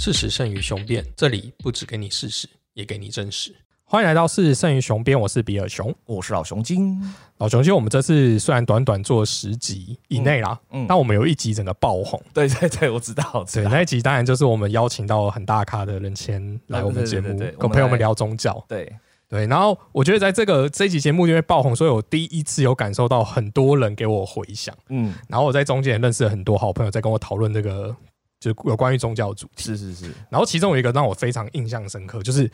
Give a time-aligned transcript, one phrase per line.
[0.00, 3.54] 事实胜于雄辩，这里不只给你事实，也给你真实。
[3.84, 6.98] 欢迎来到事实胜于雄辩，我是比尔熊，我是老熊精。
[7.36, 12.18] 老熊精，我们这次虽然短短做十集以内啦，嗯，但我们有一集整个爆红。
[12.32, 13.44] 对对对，我知道。
[13.52, 18.64] 对，那一集当然就是我们邀请到很大咖的人前来我们节目，跟朋友们聊宗教。
[18.66, 18.90] 对
[19.28, 24.74] 对，然后我觉得在这个这一集节目因为爆红，所以我第一次有感受到很多人给我回响。
[24.88, 27.94] 嗯，然后我在中间也认识了很多好朋友，在跟我讨论这个。
[28.40, 30.06] 就有关于宗教主题，是是是。
[30.28, 32.50] 然后其中有一个让我非常印象深刻，就是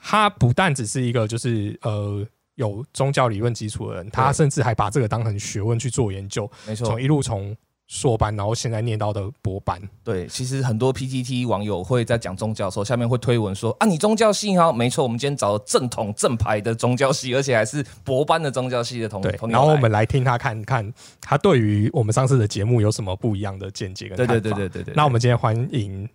[0.00, 6.48] 他不但只是一个就是呃有宗教理论基础的人，他甚至还把这个当成学问去做研究。
[6.66, 7.56] 没错，从一路从。
[7.92, 9.76] 硕班，然后现在念到的博班。
[10.04, 20.88] 对，其实很多 PTT 网友会在讲宗教的时候，下面会推文说啊，你宗教系哈，没错，我们今天找了正统正牌的宗教系，而且还是博班的宗教系的同同然后我们来听他看看，
[21.20, 24.32] 他对于我们上次的节目有什么不一样的见解跟看法。
[24.34, 24.94] 对对对对对对。
[24.94, 26.08] 那我们今天欢迎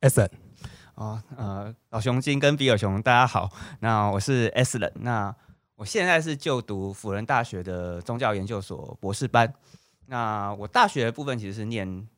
[0.00, 0.30] S N
[0.94, 3.50] 啊，呃，老熊精跟比尔熊，大家好。
[3.80, 5.36] 那我是 S N，那
[5.76, 9.52] 我现在是就读辅仁大学的宗教研究所博士班。
[10.10, 12.08] 那我大学的部分其实是念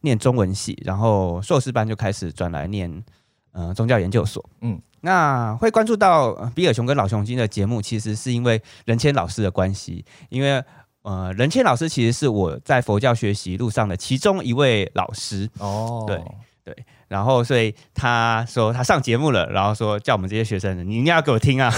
[0.00, 3.04] 念中文系，然后硕士班就开始转来念
[3.52, 4.42] 呃宗教研究所。
[4.62, 10.64] 嗯，那会关注到比尔熊跟老熊精的节目，其实是因为任谦老师的关系，因为
[11.02, 15.48] 呃任谦老师其实是我在佛教学习路上的其中一位老师。
[15.58, 16.22] 哦，对
[16.64, 16.84] 对。
[17.10, 21.68] 然后，所以他说他上节目了，然后说叫我们这些学生，你一定要给我听啊！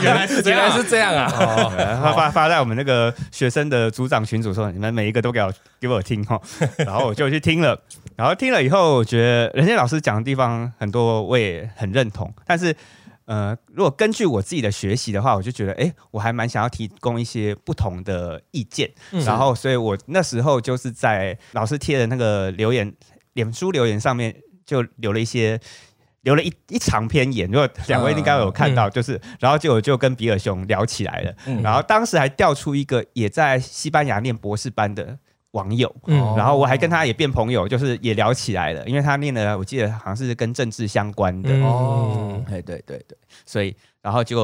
[0.00, 1.28] 原来是原来是这样啊！
[2.02, 6.40] 他发发在我们那个学生的组长群组说，你们每一个都给我给我听哈。
[6.78, 7.78] 然后我就去听了，
[8.16, 12.32] 然后听了以后，我觉得人家老师讲的地方很多，我也很认同。
[12.46, 12.74] 但是，
[13.26, 18.90] 呃，如果根据我自己的学习的话，我就觉得，哎，我还蛮想要提供一些不同的意见。
[19.26, 22.90] 然后，所以我那时候就是在老师贴的那个留言。
[23.38, 24.34] 脸书留言上面
[24.66, 25.60] 就留了一些，
[26.22, 35.16] 留了一一长篇言，如果两位应该有看到，就是，然后就就跟比尔熊聊起来了，然后当时还调出一个也在西班牙念博士班的
[35.58, 43.74] 网友，嗯然后我还跟他也变朋友，就是也聊起来了，因为他念的我记得好像是跟政治相关的哦，哎对对对，所以。
[44.00, 44.40] 然后就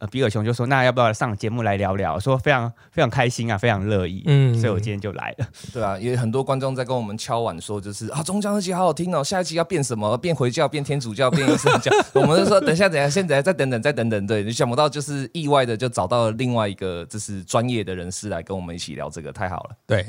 [0.00, 4.22] 呃，比尔熊就说：“那要不要上节目来聊聊？”说非常非常开心啊，非常乐意。
[4.26, 5.46] 嗯，所以我今天就来了。
[5.72, 10.18] 对啊，也很多观众在跟我们敲碗说，就是啊，中教那集好好听哦，下一期要变什么？
[10.18, 10.68] 变回教？
[10.68, 11.30] 变天主教？
[11.30, 11.90] 变伊斯兰教？
[12.14, 14.26] 我们就说等一下，等一下，现在再等等，再等等。
[14.26, 19.70] 对你想不到，就是意外的就找到了另外一个就是专业的人士来跟我们一起聊这个，太好了。
[19.86, 20.04] 对，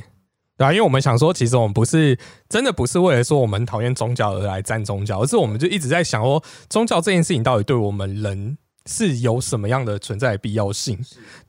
[0.57, 2.17] 对啊，因为我们想说，其实我们不是
[2.49, 8.57] 真的不是为了说我们讨厌宗教而来赞宗教，而是我们就一直在想说，宗教这件事情到底对我们人。
[8.89, 10.97] 是有什么样的存在的必要性？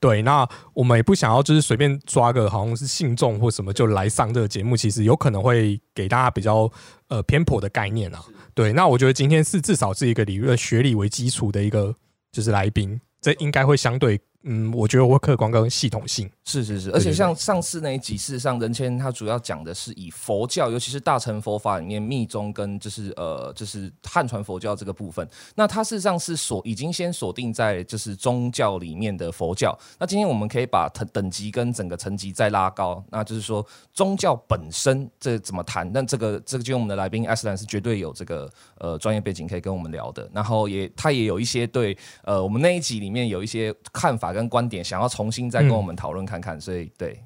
[0.01, 6.69] 对，那我们也不想要就是随便抓个好像是信众或什么就来上这个节目，其实有可能会给大家比较
[7.07, 8.21] 呃偏颇的概念啊。
[8.55, 11.95] 对，那我觉得今天是至少是一个理论学理为基础的一个
[12.33, 14.21] 就是来宾，这应该会相对。
[14.45, 29.77] 嗯，我觉得我客观跟系统性是是是，而且像上次那一集，事实上任谦他主要讲的是以佛教，尤其是大乘佛法里面密宗跟就是呃就是汉传佛教这个部分，那他事实上是锁已经先锁定在就是宗教里面的佛教。
[29.99, 35.91] 那今天我们可以把等等级跟整个层级再拉高，那就是说宗教本身这怎么谈？
[35.93, 44.28] 那这个这个就我们的来宾艾斯兰是绝对有这个呃专业背景可以跟我们聊的，然后也他也有一些对呃我们那一集里面有一些看法。
[44.33, 47.23] 跟观点想要重新再跟我们讨论看看，所以对，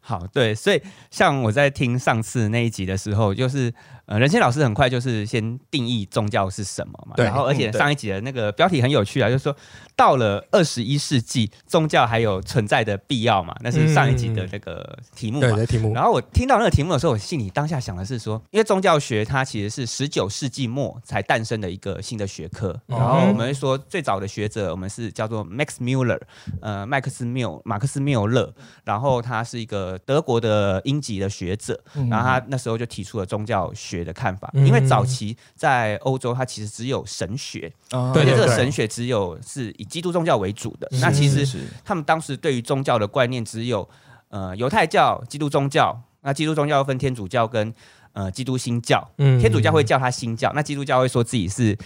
[0.00, 3.72] 好对，所以像我在听上次那一集的时候，就是。
[4.12, 9.56] 呃，任谦老师很快就是先定义宗教是什么嘛，然后而且上一集的那个标题很有趣啊，就是说
[9.96, 13.56] 到了二十一世纪，宗教还有存在的必要嘛？
[13.62, 15.64] 那是上一集的那个题目嘛？
[15.64, 15.94] 题目。
[15.94, 26.20] 然后我听到那个题目的时候，我心里当下想的是说，因为宗教学它其实是十九世纪末才诞生的一个新的学科，然后我们说最早的学者，我们是叫做 Max Muller，
[26.60, 28.52] 呃，麦克斯缪马克思缪勒，
[28.84, 34.01] 然后他是一个德国的英籍的学者，然后他那时候就提出了宗教学。
[34.02, 40.88] 学的看法，因为早期在欧洲，它其实只有神学，而且这个神学只有是以基督宗教为主的。
[41.00, 41.46] 那其实
[41.84, 43.88] 他们当时对于宗教的观念只有
[44.28, 46.02] 呃犹太教、基督宗教。
[46.24, 47.74] 那基督宗教分天主教跟
[48.12, 51.76] 呃基督新教，天主教会叫它新教，那基督教会说自己是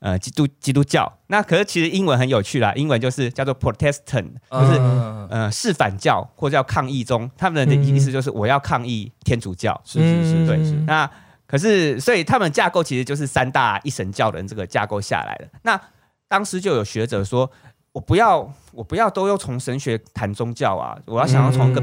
[0.00, 1.10] 呃基督基督教。
[1.28, 4.80] 那可是其实英文很有趣啦，英文就是叫做 Protestant，就是
[5.30, 9.80] 呃是反教或者叫抗议宗，他们的意思就是我要抗议天主教。
[9.84, 10.56] 是是是，对。
[10.86, 11.08] 那
[11.54, 15.48] 可是，所以他们架构其实就是三大一神教的这个架构下来的。
[15.62, 15.80] 那
[16.26, 17.48] 当时就有学者说
[17.94, 20.98] ：“我不要，我不要都要从神学谈宗教啊！
[21.06, 21.80] 我要想要从个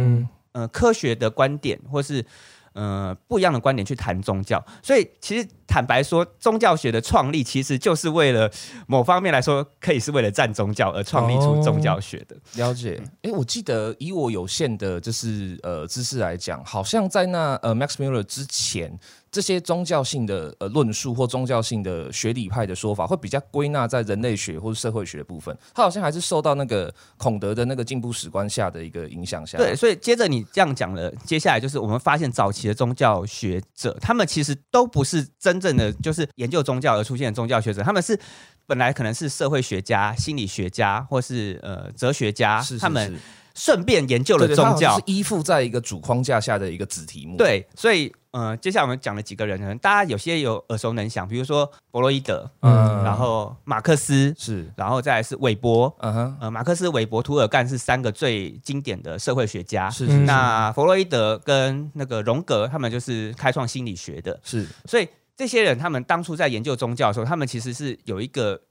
[0.52, 2.26] 呃科学的观点，或是
[2.74, 8.52] 呃不一样的观点去谈宗教。”所以其实坦白说，宗教学的创立其实就是为了
[8.88, 12.36] 某方面来说，可以是为了占宗教而创立出宗教学的。
[12.56, 13.02] 了解。
[13.22, 19.00] 哎，我记得以我有限的，就是呃知识来讲，好像在那呃 Max Muller 之前。
[19.32, 25.58] 这些宗教性的呃论述或宗教性的学理派的说法，会比较归纳在人类学或者社会学的部分。
[25.74, 29.58] 它好像还是受到那个孔德的那个进步史观下的一个影响下。
[29.58, 38.20] 对，所以接着你这样讲了，接下来就是我们发现早期的宗教学者，他们其实都不是真正的就是研究宗教而出现的宗教学者，他们是
[38.68, 43.18] 本来可能是社会学家、心理学家或是呃哲学家，他们。
[43.54, 47.36] 顺便研究了宗教，是依附在一个主框架下的一个子题目。
[47.36, 59.90] 对，所以，呃，接下来我们讲了几个人，可能大家有些有耳熟能详，比如说弗洛伊德，嗯，然后马克思是，然后再来是韦伯，嗯哼，呃，马克思、韦伯、涂尔干是三个最经典的社会学家。
[59.90, 60.18] 是是。
[60.20, 64.40] 那弗洛伊德跟那个荣格，他们就是开创心理学的。
[64.44, 64.66] 是。
[64.86, 68.62] 所以这些人，他们当初在研究宗教的时候，他们其实是有一个。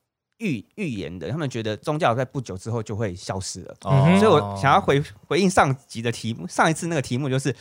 [0.43, 4.99] 预预言的，他们觉得宗教在不久之后就会消失了，所以我想要回
[5.29, 6.47] 回应上集的题目。
[6.49, 7.55] 上一次那个题目就是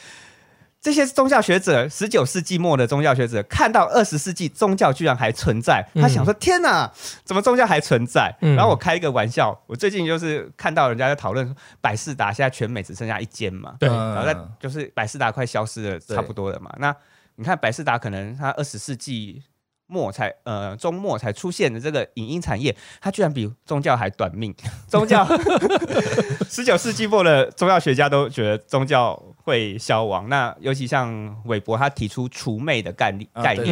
[0.81, 6.89] 这些宗教学者，十九世纪末的宗教学者看到二十世纪宗教居然还存在，他想说：天哪，
[7.23, 8.33] 怎么宗教还存在？
[8.39, 16.73] 然后我开一个玩笑，我最近就是看到人家在讨论百事达现在全美只剩下一间嘛，对，然后在就是百事达快消失了，差不多了嘛。
[16.77, 16.95] 那
[17.35, 19.43] 你看百事达可能它二十世纪。
[19.89, 24.55] 末才呃中末才出现的这个影音产业，它居然比宗教还短命。
[24.87, 25.27] 宗教
[26.47, 30.29] 十九世纪末的宗教学家都觉得宗教会消亡。
[30.29, 33.67] 那尤其像韦伯，他提出除魅的概念概念，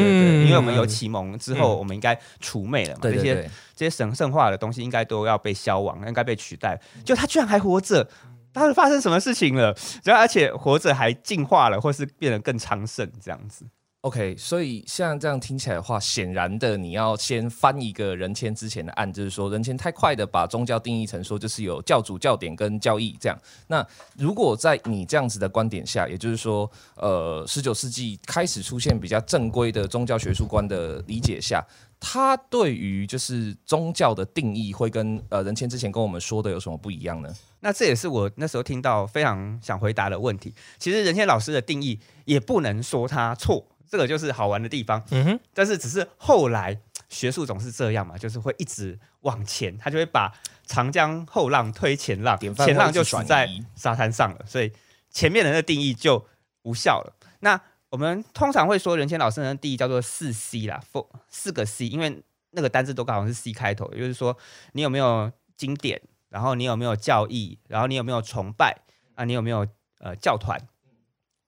[0.46, 3.00] 因为我们有启蒙之后，我们应该除魅了嘛。
[3.04, 6.80] 这些这些神圣化的东西应该都要被消亡，应该被取代。
[7.06, 8.08] 就他居然还活着，
[8.54, 9.76] 他是发生什么事情了？
[10.04, 13.66] 然后而且活着还进化了，或是变得更昌盛这样子。
[14.08, 23.38] OK，所以像这样听起来的话，显然的，你要先翻一个人签之前的案，就是说人签太快的把宗教定义成说就是有教主、教典跟教义这样。
[23.68, 23.86] 那
[24.18, 31.62] 如果在你这样子的观点下，也就是说，呃，十九世纪开始出现比较正规的宗教学术观的理解下，
[32.00, 37.30] 他对于就是宗教的定义会跟呃人签之前跟我们说的有什么不一样呢？
[37.60, 40.54] 那这也是我那时候听到非常想回答的问题。
[40.80, 43.66] 其实人签老师的定义也不能说他错。
[43.90, 50.32] 这个就是好玩的地方，嗯哼，但是只是后来学术总是这样嘛，就是会一直往前，他就会把
[50.66, 54.72] 长江后浪推前浪，前浪就死在沙滩上了，所以
[55.10, 56.28] 前面人的定义就
[56.64, 57.16] 无效了。
[57.40, 64.38] 那我们通常会说，任谦老师的定义叫做四 C 啦，four 四个 C，因为那个单字都刚好是 C 开头，也就是说
[64.74, 68.82] 你有没有经典，然后你有没有教义，然后你有没有崇拜
[69.16, 69.66] 啊，你有没有
[70.00, 70.60] 呃教团？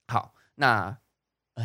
[0.08, 0.98] 好，那。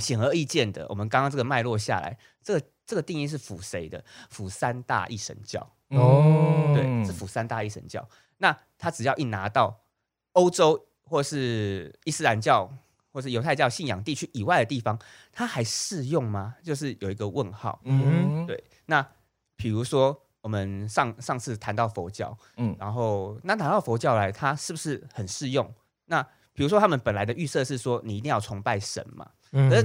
[0.01, 4.05] 显而易见的，我们刚刚这个脉络下来，这个这个定义是辅谁的？
[4.31, 8.09] 辅三大一神教哦，对，是辅三大一神教。
[8.39, 9.81] 那他只要一拿到
[10.33, 12.71] 欧洲或是伊斯兰教
[13.13, 14.99] 或是犹太教信仰地区以外的地方，
[15.33, 16.57] 它还适用吗？
[16.63, 17.81] 就是有一个问号。
[17.85, 18.65] 嗯，对。
[18.87, 19.07] 那
[19.57, 25.73] 比如说我们上上次谈到佛教，嗯，然后那拿到佛教来，它是不是很适用？
[26.07, 26.21] 那
[26.53, 29.31] 比如说他们本来的预设是说，你一定要崇拜神嘛？
[29.55, 29.83] 可是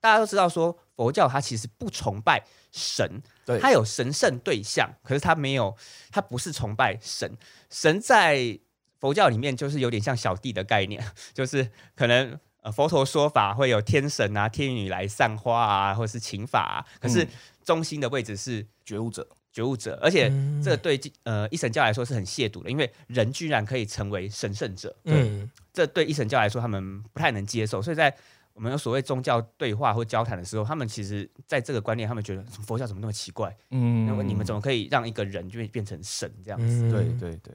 [0.00, 3.22] 大家都知道，说佛教它其实不崇拜神，
[3.60, 5.76] 它有神圣对象，可是它没有，
[6.10, 7.36] 它不是崇拜神。
[7.70, 8.58] 神在
[8.98, 17.26] 佛教里面就是有点像小弟的概念， 就是可能呃佛陀说法会有天神啊、天女来散花啊，或者是请法，啊可是
[17.64, 19.98] 中心的位置是觉悟者，觉悟者。
[20.02, 20.28] 而且
[20.62, 28.16] 这个对呃一神教来说是很亵渎的，因为人居然可以成为神圣者，嗯，这对一神教来说他们不太能接受，所以在
[28.56, 33.54] 我们有所谓宗教对话或交谈的时候，他们其实在这个观念，他们觉得佛教怎么那么奇怪？
[33.70, 36.90] 嗯，那么你们怎么可以让一个人就会变成神这样子？
[36.90, 37.54] 对对对。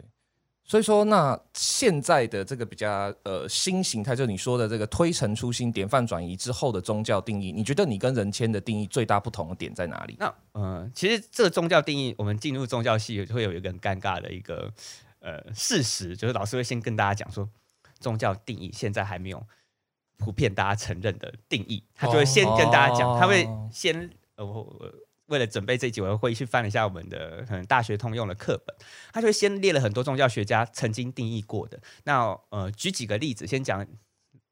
[0.63, 10.15] 所以说，那现在的这个比较呃新形态，就你说的这个推陈出新、典范转移之后的宗教定义，你觉得你跟人谦的定义最大不同的点在哪里？
[10.20, 14.72] 那嗯，其实这个宗教定义，我们进入宗教系会有一个很尴尬的一个
[15.20, 17.50] 呃事实，就是老师会先跟大家讲说，
[18.00, 19.43] 宗教定义现在还没有。
[20.22, 24.94] 普遍大家承认的定义，他就会先跟大家讲，他会先呃，我
[25.25, 28.75] 为了准备这一集，我会去翻了一下我们的可能大学通用的课本，
[29.12, 31.80] 他就会先列了很多宗教学家曾经定义过的。
[32.04, 33.86] 那呃，举几个例子，先讲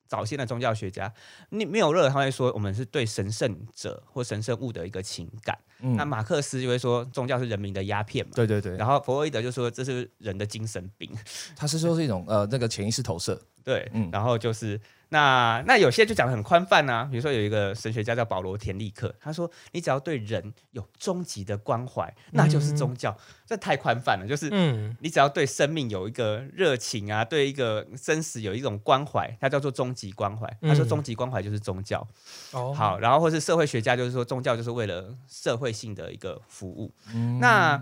[0.07, 1.13] 早先的宗教学家，
[1.49, 5.57] 你没有热，他会说我们是对神圣者或神圣物的一个情感。
[5.95, 8.75] 那马克思就会说宗教是人民的鸦片嘛，对对对。
[8.75, 11.09] 然后弗洛伊德就说这是人的精神病，
[11.55, 13.41] 他是说是一种呃那个潜意识投射。
[13.69, 23.15] 对，嗯然后就是那那有些就讲的很宽泛啊，比如说有一个神学家叫保罗田立克，他说你只要对人有终极的关怀，那就是宗教。
[23.45, 30.47] 这太宽泛了，就是嗯你只要对生命有一个热情啊，对一个生死有一种关怀，它叫做终极关怀。
[30.61, 32.07] 他说嗯终极关怀就是宗教。
[32.53, 36.91] 哦好，然后或是社会学家就是说宗教就是为了社会性的一个服务。
[37.13, 37.77] 嗯那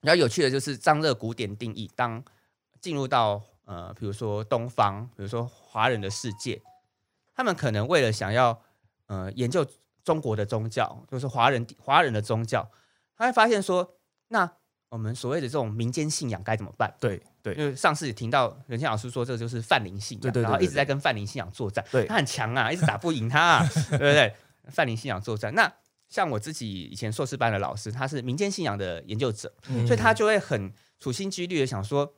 [0.00, 2.22] 比较有趣的就是张热古典定义，当
[2.80, 6.62] 进入到呃，比如说东方，比如说华人的世界，
[7.34, 8.62] 他们可能为了想要
[9.06, 9.66] 呃研究
[10.02, 12.70] 中国的宗教，就是华人华人的宗教，
[13.16, 13.96] 他会发现说，
[14.28, 14.50] 那
[14.88, 16.94] 我们所谓的这种民间信仰该怎么办？
[17.00, 17.54] 对对。
[17.54, 22.06] 因为上次也听到任谦老师说，这就是泛灵信仰，对对对然后一直在跟泛灵信仰作战，对。
[22.06, 24.32] 他很强啊，一直打不赢他、啊， 对不对？
[24.70, 25.72] 泛灵信仰作战，那
[26.08, 29.84] 像我自己以前硕士班的老师，他是民间信仰的研究者，嗯。
[29.86, 32.14] 所以他就会很处心积虑的想说，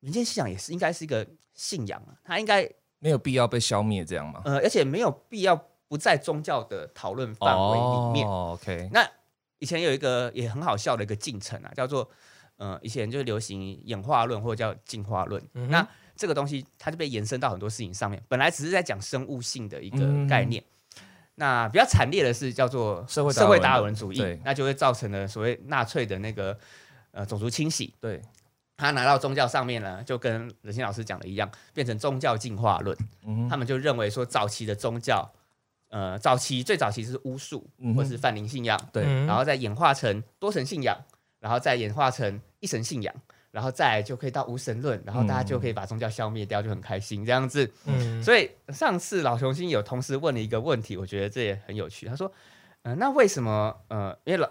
[0.00, 4.42] 民间信仰也是应该是一个信仰啊，它应该没有必要被消灭这样吗？
[4.44, 5.56] 呃，而且没有必要
[5.88, 8.26] 不在宗教的讨论范围里面。
[8.28, 9.08] 哦，OK，那
[9.58, 12.08] 以前有一个也很好笑的一个进程啊，叫做
[12.56, 15.42] 呃，以前就流行演化论或者叫进化论。
[15.54, 15.86] 嗯那
[16.16, 20.62] 这个东西它就被延伸到很多事情上面，本来只是在讲生物性的一个嗯概念。
[21.36, 26.58] 那比较惨烈的是叫做社会达尔文社会达尔文主义对，那就会造成了所谓纳粹的那个
[27.12, 27.94] 呃种族清洗。
[28.00, 28.20] 对，
[28.78, 32.96] 他拿到宗教上面呢，就跟任欣老师讲的一样，变成宗教进化论。
[33.24, 35.28] 嗯，他们就认为说，早期的宗教，
[35.88, 40.96] 呃，早期最早期是巫术或是泛灵信仰，对嗯然后再演化成多神信仰，
[41.40, 43.12] 然后再演化成一神信仰，
[43.50, 47.68] 然后再就可以到无神论，然后大家就可以把宗教消灭掉，就很开心这样子。
[47.86, 52.06] 嗯所以上次老雄心有同时问了一个问题，我觉得这也很有趣。
[52.06, 52.30] 他说，
[52.82, 54.48] 呃，那为什么呃，因为老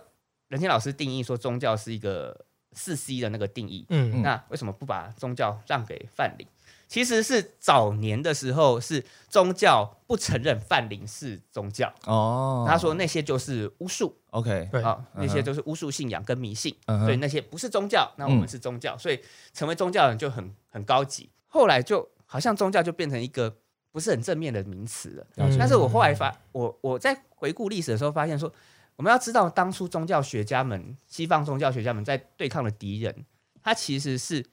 [0.49, 2.45] 任谦老师定义说宗教是一个
[2.77, 6.47] 四 C 的那个定义，嗯那为什么不把宗教让给泛灵？
[6.87, 18.47] 其实是早年的时候，是宗教不承认泛灵是宗教，哦，他说那些就是巫术 OK，对啊，那些就是巫术信仰跟迷信，嗯所以那些不是宗教，那我们嗯。
[18.47, 19.19] 是宗教，所以
[19.51, 21.29] 成为宗教人就很很高级。
[21.47, 23.53] 后来就好像宗教就变成一个
[23.91, 25.27] 不是很正面的名词了。
[25.59, 28.49] 但是我后来发，我我在回顾历史的时候发现说，
[28.97, 33.25] 我们要知道当初宗教学家们，西方宗教学家们在对抗的敌人，
[33.61, 34.45] 他其实是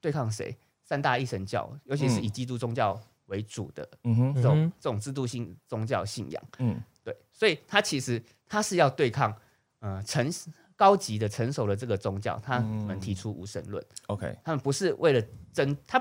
[0.00, 0.56] 对抗谁？
[0.82, 2.24] 三大一神教，尤其是嗯。
[2.24, 6.42] 以基督宗教为主的嗯哼，这种、嗯这种制度性宗教信仰。
[6.58, 6.80] 嗯。
[7.04, 9.34] 对，所以他其实他是要对抗
[9.80, 10.30] 呃成
[10.76, 15.20] 高级的成熟的这个宗教，他们提出无神论，，OK，他们不是为了
[15.52, 16.00] 争，他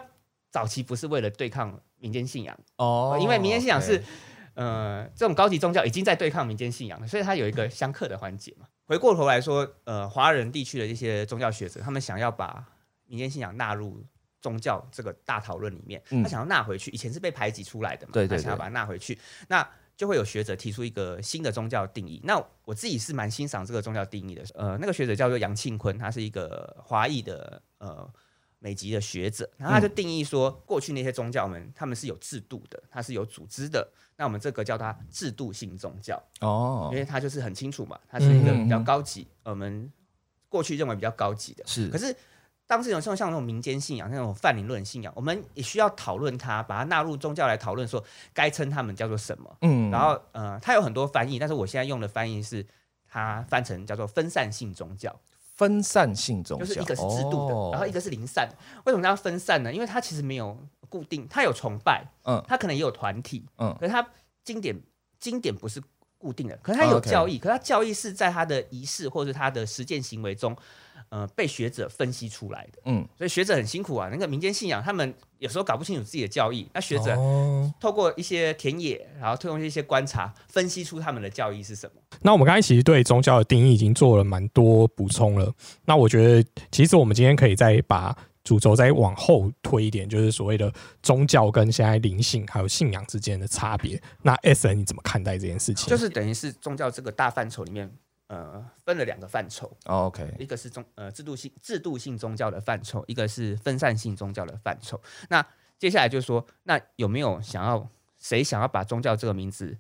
[0.52, 4.04] 早期不是为了对抗民间信仰，哦因为民间信仰是
[4.54, 8.68] 呃这种高级宗教已经在对抗民间信仰了，所以它有一个相克的环节嘛。
[8.86, 12.66] 回过头来说，呃，华人地区的一些宗教学者，他们想要把
[13.06, 14.04] 民间信仰纳入
[14.42, 19.18] 宗教这个大讨论里面，嗯他想要纳回去，以前是被排挤出来的嘛，对对对他想要把它纳回去，
[19.48, 19.66] 那
[19.96, 22.20] 就会有学者提出一个新的宗教定义。
[22.24, 28.12] 那我自己是蛮欣赏这个宗教定义的，呃，那个学者叫做杨庆坤，他是一个华裔的呃
[28.64, 36.22] 美籍的学者，然后他就定义说，过去那些宗教们他们是有制度的，它是有组织的，那我们这个叫它制度性宗教。
[36.42, 39.92] 哦因，为它就是很清楚嘛，它是一个比较嗯嗯高级，我们
[40.48, 41.64] 过去认为比较高级的。
[41.66, 42.16] 是可是
[42.68, 49.58] 当这种像像那种民间信仰、那种泛灵论信仰，我们也需要讨论它，把它纳入宗教来讨论，说该称他们叫做什么。
[49.62, 52.64] 嗯然后呃，它有很多翻译，但是我现在用的翻译是
[53.10, 55.20] 它翻成叫做分散性宗教，
[55.62, 57.70] 分散性宗教，就是一个是制度的，哦。
[57.72, 58.56] 然后一个是零散的。
[58.86, 59.72] 为什么它要分散呢？
[59.72, 60.58] 因为它其实没有
[60.90, 62.44] 固定，它有崇拜，嗯。
[62.48, 63.72] 它可能也有团体，嗯。
[63.80, 64.04] 可是它
[64.44, 64.76] 经典
[65.20, 65.80] 经典不是
[66.18, 70.58] 固定的，可是它有教义，可是它教义是在它的仪式或者它的实践行为中，
[71.10, 72.82] 呃，被学者分析出来的。
[72.86, 82.02] 嗯所以学者很辛苦啊，那个民间信仰，他们有时候搞不清楚自己的教义，那学者哦透过一些田野，然后透过一些观察，分析出他们的教义是什么。
[82.22, 85.54] 那我们刚才其实对宗教的定义已经做了蛮多补充了。
[85.86, 90.72] 那我觉得，其实我们今天可以再把主轴再往后推一点，就是所谓的
[91.04, 94.02] 宗教跟现在灵性还有信仰之间的差别。
[94.24, 95.90] 那 S N 你怎么看待这件事情？
[95.90, 97.92] 就是等于是宗教这个大范畴里面，
[98.32, 104.98] 呃，分了两个范畴，哦，OK，一个是宗呃制度性制度性宗教的范畴，一个是分散性宗教的范畴。
[105.28, 105.46] 那
[105.78, 107.86] 接下来就是说，那有没有想要
[108.18, 109.78] 谁想要把宗教这个名字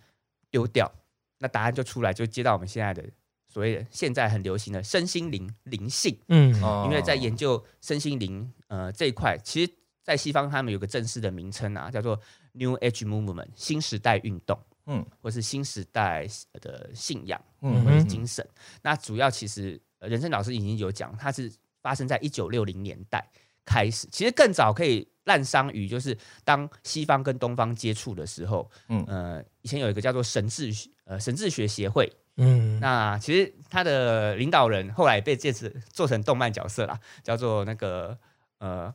[0.49, 0.91] 丢掉？
[1.37, 3.01] 那答案就出来，就接到我们现在的
[3.47, 6.19] 所谓的现在很流行的身心灵灵性。
[6.27, 9.71] 嗯哦因为在研究身心灵呃这一块，其实，
[10.03, 12.19] 在西方他们有个正式的名称啊，叫做
[12.51, 14.59] New Age Movement 新时代运动，
[14.91, 18.45] 嗯，或是新时代的信仰嗯或者是精神。
[18.81, 23.25] 那主要其实呃人生老师已经有讲，它是发生在一九六零年代。
[23.63, 24.07] 开始。
[24.11, 30.73] 其实更早可以滥觞于就是当西方跟东方接触的时候，嗯呃，以前有一个叫做神智
[31.05, 38.17] 呃神智学协会，嗯，那其实他的领导人后来被这次做成动漫角色啦，叫做那个
[38.57, 38.93] 呃。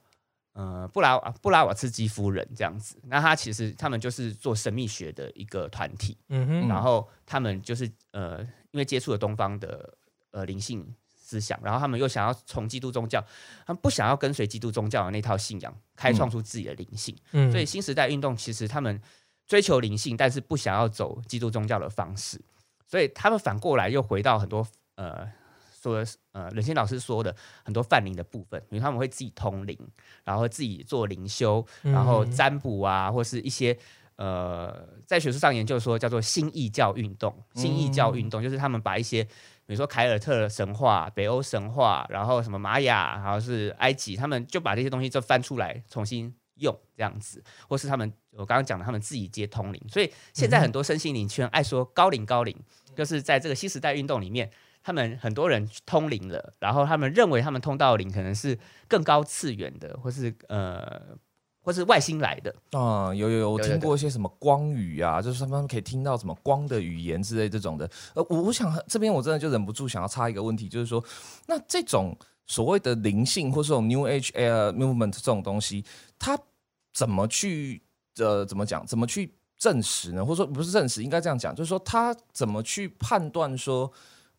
[0.56, 9.92] 呃，布拉布拉瓦茨基夫人这样子，那他其实他们就是做神秘学的一个团体，嗯哼，然后他们就是呃，因为接触了东方的
[10.30, 13.22] 呃灵性思想，然后他们又想要从基督宗教，
[13.66, 18.98] 他们不想要跟随基督宗教的那套信仰，开创出自己的灵性，嗯，所以新时代运动其实他们
[19.46, 22.40] 追求灵性，但是不想要走基督宗教的方式，
[22.86, 25.30] 所以他们反过来又回到很多呃。
[25.86, 29.78] 说呃，冷心老师说的很多泛灵的部分，因为他们会自己通灵，
[30.24, 33.76] 然后自己做灵修，然后占卜啊，或是一些
[34.16, 37.34] 呃，在学术上研究说叫做新异教运动。
[37.54, 49.80] 新异教运动就是他们把一些，比如说凯尔特神话、北欧神话，然后什么玛雅，然后是埃及，他们就把这些东西就翻出来重新用这样子，或是他们我刚刚讲的，他们自己接通灵。
[49.88, 52.54] 所以现在很多身心灵圈爱说高龄高龄，
[52.94, 54.50] 就是在这个新时代运动里面。
[54.86, 61.02] 他们很多人通灵了，然后他们认为他们通到灵可能是更高次元的，或是呃，
[61.60, 63.12] 或是外星来的啊。
[63.12, 67.90] 有有有，我听过一些什么光语啊，就是他们可以听到什么光的语言之类这种的。
[68.14, 71.04] 呃，我我想这边我真的就忍不住想要插一个问题，就是说，
[71.48, 72.16] 那这种
[72.46, 75.84] 所谓的灵性或是这种 New Age Air Movement 这种东西，
[76.16, 76.38] 它
[76.94, 77.82] 怎么去
[78.18, 78.86] 呃怎么讲？
[78.86, 80.24] 怎么去证实呢？
[80.24, 83.92] 或者说不是证实，应该这样讲，就是说它怎么去判断说？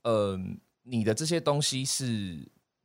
[0.07, 0.39] 呃，
[0.83, 2.39] 你的这些东西是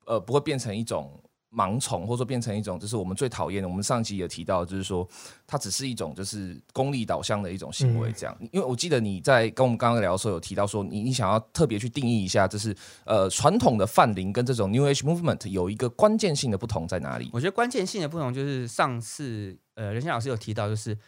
[0.06, 3.68] 呃不会变成一种盲从，或者说变成一种就是我们最讨厌的。
[3.68, 5.08] 我们上集也提到，就是说
[5.46, 8.10] 它只是一种就是功利导向的一种行为。
[8.10, 17.30] 这样，因为我记得你在跟我们刚刚聊的时候有提到说，你你想要特别去定义一下，就是呃传统的泛灵跟这种 New Age Movement 有一个关键性的不同在哪里？
[17.32, 20.98] 我觉得关键性的不同就是上次呃任贤老师有提到，就是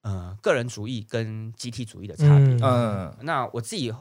[0.00, 2.56] 呃个人主义跟集体主义的差别。
[2.62, 3.92] 嗯，那我自己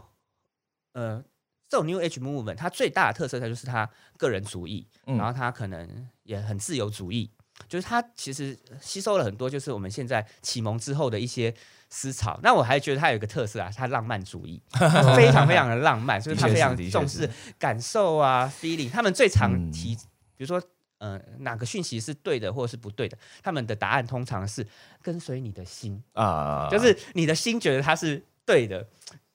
[0.94, 1.22] 呃。
[1.70, 7.30] 这种 New Age Movement，它最大的特色，它就是它个人主义，然后它可能也很自由主义，
[7.68, 11.54] 就是它其实吸收了很多，就是我们现在启蒙之后的一些
[11.90, 12.40] 思潮。
[12.42, 14.62] 那我还觉得它有一个特色啊，它浪漫主义，
[15.16, 18.90] 非常非常的浪漫，就是它非常重视感受啊，feeling。
[18.90, 19.94] 他们最常提，
[20.38, 20.62] 比如说，
[21.00, 24.66] 呃，哪个讯息是对的，或者是不对的，他们的答案通常是
[25.02, 28.88] 跟随你的心啊，就是你的心觉得它是对的。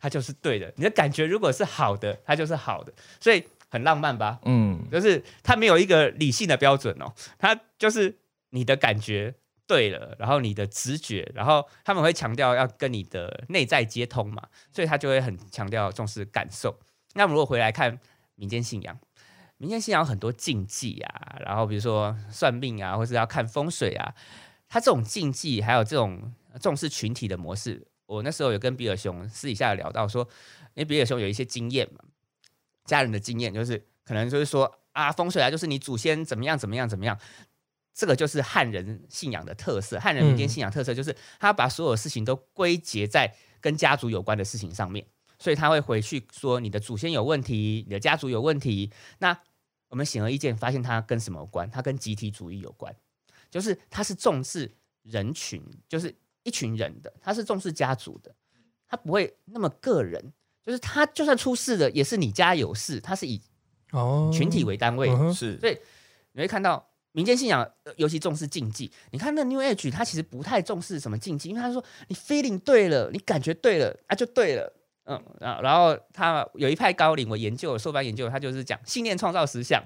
[0.02, 4.40] 它就是对的，你的感觉如果是好的，它就是好的，所以很浪漫吧？
[4.44, 8.18] 嗯，就是它没有一个理性的标准哦，它就是
[8.50, 9.32] 你的感觉
[9.64, 16.76] 对了，然后你的直觉，然后他们会强调要跟你的内在接通嘛，所以他就会很强调重视感受。
[17.14, 18.00] 那如果回来看
[18.34, 18.98] 民间信仰，
[19.56, 24.12] 民间信仰很多禁忌啊，然后比如说算命啊，或是要看风水啊，
[24.68, 27.86] 它这种禁忌还有这种重视群体的模式。
[28.12, 30.22] 我那时候有跟比尔熊私底下聊到说，
[30.74, 32.04] 因为比尔熊有一些经验嘛，
[32.84, 37.18] 家人的经验就是可能就是说啊，风水啊，就是你祖先怎么样怎么样怎么样，
[37.94, 45.06] 这个就是汉人信仰的特色，汉人民间信仰特色就是他把所有事情都归结在跟家族有关的事情上面，
[45.38, 48.92] 所以他会回去说你的祖先有问题，你的家族有问题。
[49.20, 49.40] 那
[49.88, 51.70] 我们显而易见发现他跟什么有关？
[51.70, 52.94] 他跟集体主义有关，
[53.50, 54.70] 就是他是重视
[55.02, 56.14] 人群，就是。
[56.44, 58.34] 一群人的，他是重视家族的，
[58.88, 63.40] 他不会那么个人，就是他就算出事了，也是你家有事，他是以
[63.92, 65.78] 哦群体为单位，是，所以
[66.32, 68.90] 你会看到民间信仰尤其重视禁忌。
[69.10, 74.72] 你看那 New Age，他其实不太重视什么禁忌，因为他说你 feeling 对了，你感觉对了啊，就对了。
[75.04, 79.82] 嗯，然后然后他有一派高龄，我研究，受班研究，他就是讲信念创造实相。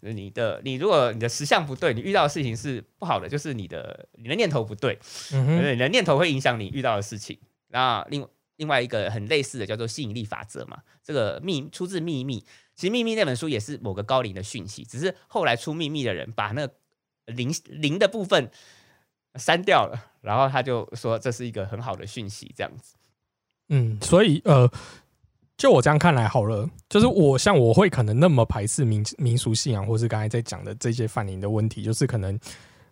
[0.00, 4.96] 你的你如果你的实相不对，你遇到的事情是不好的，就是你的你的念头不对，
[5.32, 7.36] 嗯你的念头会影响你遇到的事情。
[7.68, 8.24] 那另
[8.56, 12.44] 另外一个很类似的叫做吸引力法则嘛，这个秘出自秘密，
[12.76, 16.68] 其实秘密那本书也是某个高龄的讯息，只是后来出秘密的人把那
[17.26, 18.50] 零零的部分
[19.34, 22.94] 删掉了，然后他就说这是一个很好的讯息，这样子。
[23.70, 24.70] 嗯，所以呃，
[25.56, 32.38] 就我这样看来好了，就是我像我会可能那么排斥民民俗信仰，或是刚才在讲的这些泛灵的问题，就是可能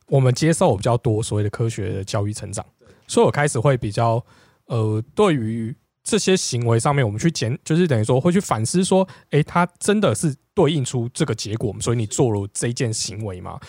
[0.06, 2.64] 我们接受比较多所谓的科学的教育成长，
[3.06, 4.24] 所以我开始会比较
[4.66, 13.60] 呃，对于这些行为上面，我们去检，就是等于说会去反思说，诶，它真的是对应出这个结果，所以你做了这件行为吗？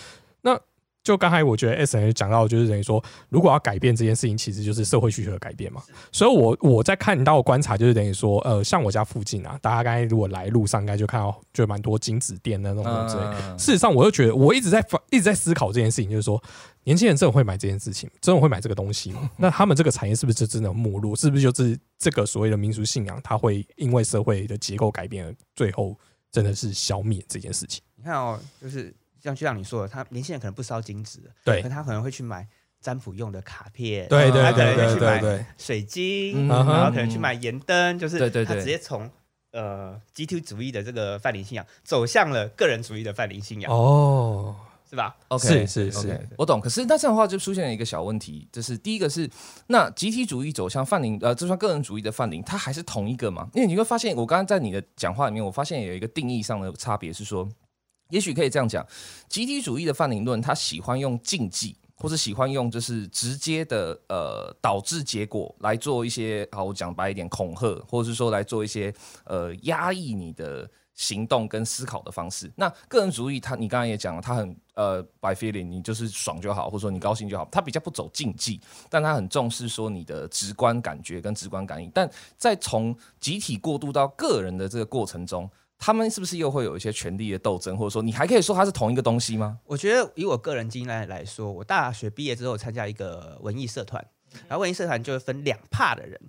[0.42, 0.58] 那
[1.10, 5.82] 就刚才我觉得 S N 讲到，就是等于说，如果要改变这件事情，其实就是社会需求的改变嘛。
[6.12, 13.58] 所以，我我在看到观察，就是等于说，呃，像我家附近啊，大家刚才如果来路上，应该就看到就蛮多金子店的那种之类。
[13.58, 16.40] 事实上，我就觉得我一直在一直在思考这件事情，就是说，
[16.84, 19.28] 年轻人真的会买这件事情，真的会买这个东西吗？
[19.38, 21.16] 那他们这个产业是不是就真的没落？
[21.16, 25.98] 是不是就是这个所谓的民俗信仰，它会因为社会的结构改变，最后
[26.32, 27.82] 真的是消灭这件事情？
[27.96, 28.94] 你看哦，就是。
[29.22, 32.48] 像就像你说的，他年轻人可能不烧金子，对，他可能会去买
[32.82, 39.10] 占卜用的卡片，对对对对对对，水晶，然后可能去买盐灯，就是他直接从
[39.52, 44.56] 呃集体主义的这个泛灵信仰走向了个人主义的泛灵信仰，哦，
[44.90, 46.62] 是吧？OK，是是是，我懂。
[46.62, 49.30] 可是那这样的话就出现了一个小问题，就是第一个是
[49.68, 53.50] 那集体主义走向泛灵，呃，就算个人主义的泛灵，它还是同一个嘛？
[53.54, 57.50] 因为你会发现，我刚刚在你的讲话里面，我发现有一个定义上的差别是说。
[58.10, 58.86] 也许可以这样讲，
[59.28, 68.94] 集体主义的泛灵论，他喜欢用禁忌，或者喜欢用就是直接的呃导致结果来做一些，好，我讲白一点，恐吓，或者是说来做一些
[69.26, 72.52] 呃压抑你的行动跟思考的方式。
[72.56, 81.92] 那个人主义，他你刚刚也讲了，他很呃 by feeling，你就是爽就好，或者说你高兴就好，他比较不走禁忌，但他很重视说你的直观感觉跟直观感应。
[81.94, 85.48] 但在从集体过渡到个人的这个过程中。
[85.82, 89.60] 他们是不是又会有一些权力的斗争，或者说你还可以说它是同一个东西吗？
[89.64, 94.06] 我觉得以我个人经验来说，我大学毕业之后参加一个文艺社团，
[94.50, 96.20] 然后文艺社团就会分两派的人，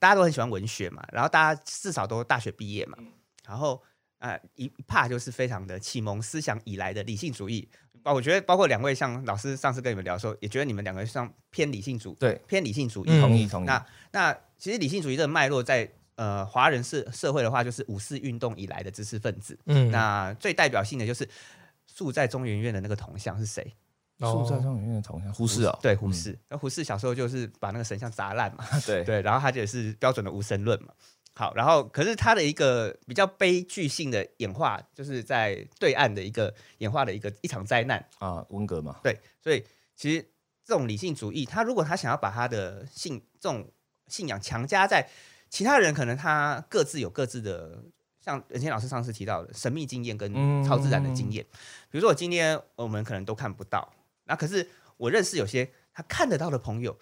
[0.00, 2.98] 大家都很喜欢文学嘛，然后大家至少都大学毕业嘛，
[3.46, 3.80] 然后
[4.18, 7.68] 啊一派就是非常的启蒙思想以来的理性主义，
[8.02, 13.66] 包我觉得包括两位像老师上次跟你们聊的时候，也觉得你们两个像偏理性主对偏理性主义，同意同意。
[13.66, 15.88] 那那其实理性主义这个脉络在。
[16.18, 19.56] 呃，华人社社会的话，就是五四运动以来的知识分子。
[19.66, 21.26] 嗯，那最代表性的就是
[21.94, 23.62] 住在中原院的那个铜像是谁？
[24.18, 25.78] 住在中原院的铜像，胡适哦。
[25.80, 26.36] 对，胡适。
[26.48, 28.64] 那胡适小时候就是把那个神像砸烂嘛。
[28.84, 30.92] 对对，然后他就是标准的无神论嘛。
[31.34, 38.98] 好，然后可是他的一个比较悲剧性的演化，就是在对岸的一个演化的一个一场灾难啊，文革嘛。
[39.04, 40.28] 对，所以其实
[40.64, 43.70] 这种理性主义，他如果他想要把他的信这种
[44.08, 45.08] 信仰强加在。
[45.50, 47.82] 其他人可能他各自有各自的，
[48.24, 50.32] 像任谦老师上次提到的神秘经验跟
[50.64, 51.44] 超自然的经验。
[51.90, 53.92] 比如说我今天我们可能都看不到，
[54.24, 56.98] 那可是我认识有些他看得到的朋友，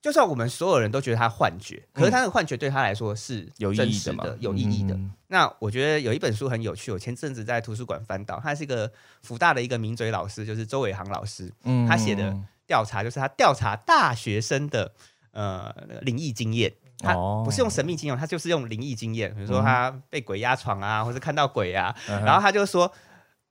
[0.00, 4.98] 就算我们所有人都觉得他幻觉，可是他的幻觉对他来说是有意义的、有意义的。
[5.26, 8.90] 那我觉得有一本书很有趣，我前阵子在图书馆翻到，他是一个
[9.22, 11.52] 福大的一个名嘴老师，就是周伟航老师，
[11.88, 14.92] 他写的调查就是他调查大学生的
[15.32, 16.72] 呃灵异经验。
[17.02, 22.90] 他不是用神秘经验，他就是用灵异经验，比如说他被鬼压床啊，或者看到鬼啊，然后他就说，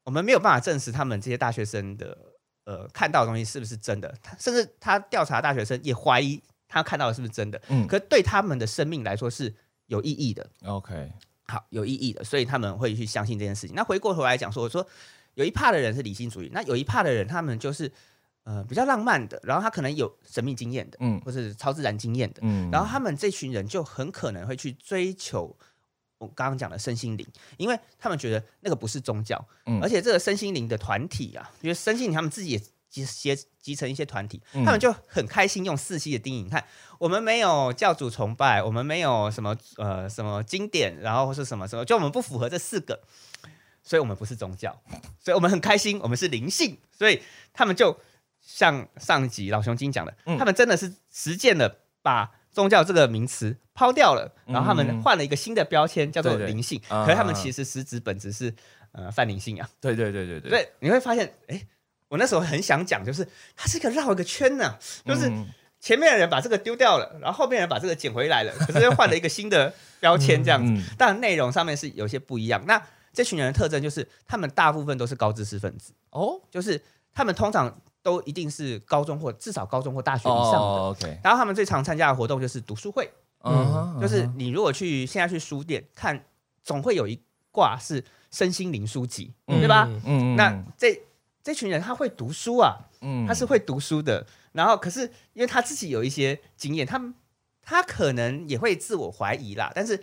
[0.04, 2.18] 我们没有办法证实他们这些大学生的
[2.66, 9.54] 呃看到的东西是不是真的，他甚至他调查大学生也怀疑他看到的是不是真的，嗯，可对他们的生命来说是
[9.88, 11.12] 有意义的，OK，
[11.48, 13.76] 好，有意义的，所以他们会去相信这件事情。
[13.76, 14.86] 那回过头来讲说，我说
[15.34, 17.92] 有一派的人是理性主义，那有一派的人他们就是。
[18.50, 25.56] 呃，比较浪漫的，然后他可能有神秘经验的，嗯，或是超自然经验的，嗯，然后他们这群人就很可能会去追求
[26.18, 27.24] 我刚刚讲的身心灵，
[27.58, 32.60] 因为他们觉得那个不是宗教，嗯，而且这个身心灵的团体啊，因为身心灵他们自己也
[32.90, 36.66] 集结集成一些团体，他们就很开心用四期的定义，你看
[36.98, 43.00] 我们没有教主崇拜，我们没有什么呃什么经典，然后或是什么什么，就我们不符合这四个，
[43.84, 44.76] 所以我们不是宗教，
[45.20, 47.22] 所以我们很开心，我们是灵性，所以
[47.54, 47.96] 他们就。
[48.52, 56.82] 像上一集老熊精讲的，他们真的是实践了把宗教这个名词抛掉了，然后他们换了一个新的标签，叫做灵性。
[56.90, 58.52] 可是他们其实实质本质是
[58.92, 59.70] 呃泛灵性啊。
[59.80, 60.50] 对对对对对。
[60.50, 61.64] 对，你会发现，哎，
[62.08, 65.32] 我那时候很想讲，就是它是一个绕一个圈呢，就是
[65.80, 70.84] 前面的人把这个丢掉了，然后后面人把这个捡回来了， 可是又换了一个新的标签这样子。
[70.98, 72.62] 但内容上面是有些不一样。
[72.66, 72.82] 那
[73.14, 76.82] 这群人的特征就是，他们大部分都是高知识分子哦，就是
[77.14, 77.80] 他们通常。
[78.02, 81.20] 都一定是高中或至少高中或大学以上的。
[81.24, 83.12] 然后他们最常参加的活动就是读书会，
[83.44, 86.26] 嗯，就是你如果去现在去书店看，
[86.64, 87.20] 总会有一
[87.52, 89.90] 挂是身心灵书籍，对吧？
[90.06, 91.02] 嗯，那这
[91.44, 94.26] 这群人他会读书啊，嗯，他是会读书的。
[94.52, 95.02] 然后可是
[95.34, 97.14] 因为他自己有一些经验，他
[97.62, 100.02] 他可能也会自我怀疑啦，但是。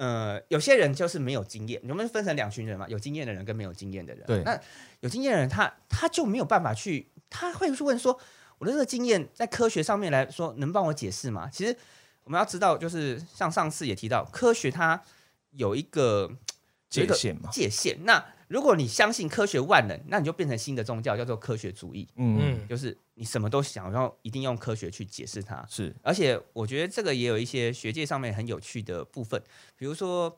[0.00, 4.24] 呃，有些人就是没有经验，我们分成两群人嘛，有经验的人跟没有经验的人。
[4.26, 4.58] 对，那
[5.00, 8.18] 有经验的人，他他就没有办法去，他会去问说，
[8.56, 11.50] 我的这个经验在科学上面来说，能帮我解释吗？
[11.52, 11.76] 其实
[12.24, 15.02] 我们要知道，就是像上次也提到，科学它
[15.50, 16.30] 有一个
[16.88, 17.98] 界限嘛，界限。
[18.06, 22.08] 那如果你相信科学万能，那你就变成新的宗教，叫做科学主义。
[22.16, 22.36] 嗯。
[22.42, 25.64] 嗯，就是你什么都想要一定用科学去解释它。
[25.70, 29.40] 是，而且我觉得这个也有一些学界上面很有趣的部分，
[29.76, 30.36] 比如说，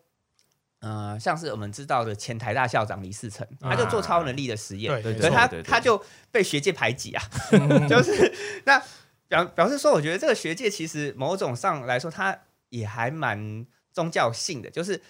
[0.81, 7.25] 呃，像是我们知道的前台大校长李世成，他就做超能力的实验，可是他他就被学界排挤啊，
[7.89, 8.31] 就是
[8.67, 8.79] 那
[9.27, 15.01] 表表示说，我觉得这个学界其实某种上来说，他也还蛮宗教性的，就是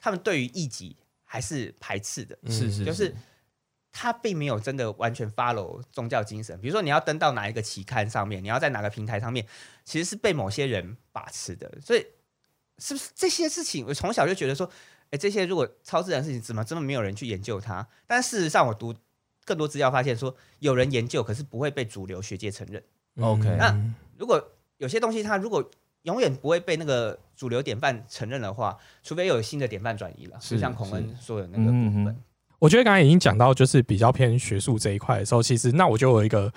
[0.00, 0.96] 他们对于异己。
[1.32, 3.14] 还是排斥的，是是，就是
[3.92, 6.60] 他并没有真的完全 follow 宗教精神。
[6.60, 9.46] 比如说，你要登到哪一个期刊上面，你要在哪个平台上面，
[9.84, 11.70] 其实是被某些人把持的。
[11.80, 12.04] 所以，
[12.78, 13.86] 是不是这些事情？
[13.86, 14.68] 我从小就觉得说，
[15.10, 17.86] 哎，这些如果超自然事情，怎么这么没有人去研究它？
[18.08, 18.92] 但事实上，我读
[19.44, 22.82] 更多资料发现，说有人研究，可是不会被主流学界承认。
[23.20, 23.72] OK，那
[24.18, 25.70] 如果有些东西，它如果
[26.02, 32.16] 永远不会被那个主流典范承认的话，除非有新的典范转移了，就像孔恩说的那个部分。
[32.58, 36.52] 我觉得刚才已经讲到，就是比较偏学术这一块的时候，其实那我就有一个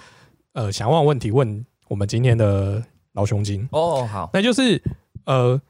[0.53, 4.81] 呃想问问题，问我们今天的老兄金哦，好，那就是
[5.25, 5.61] 呃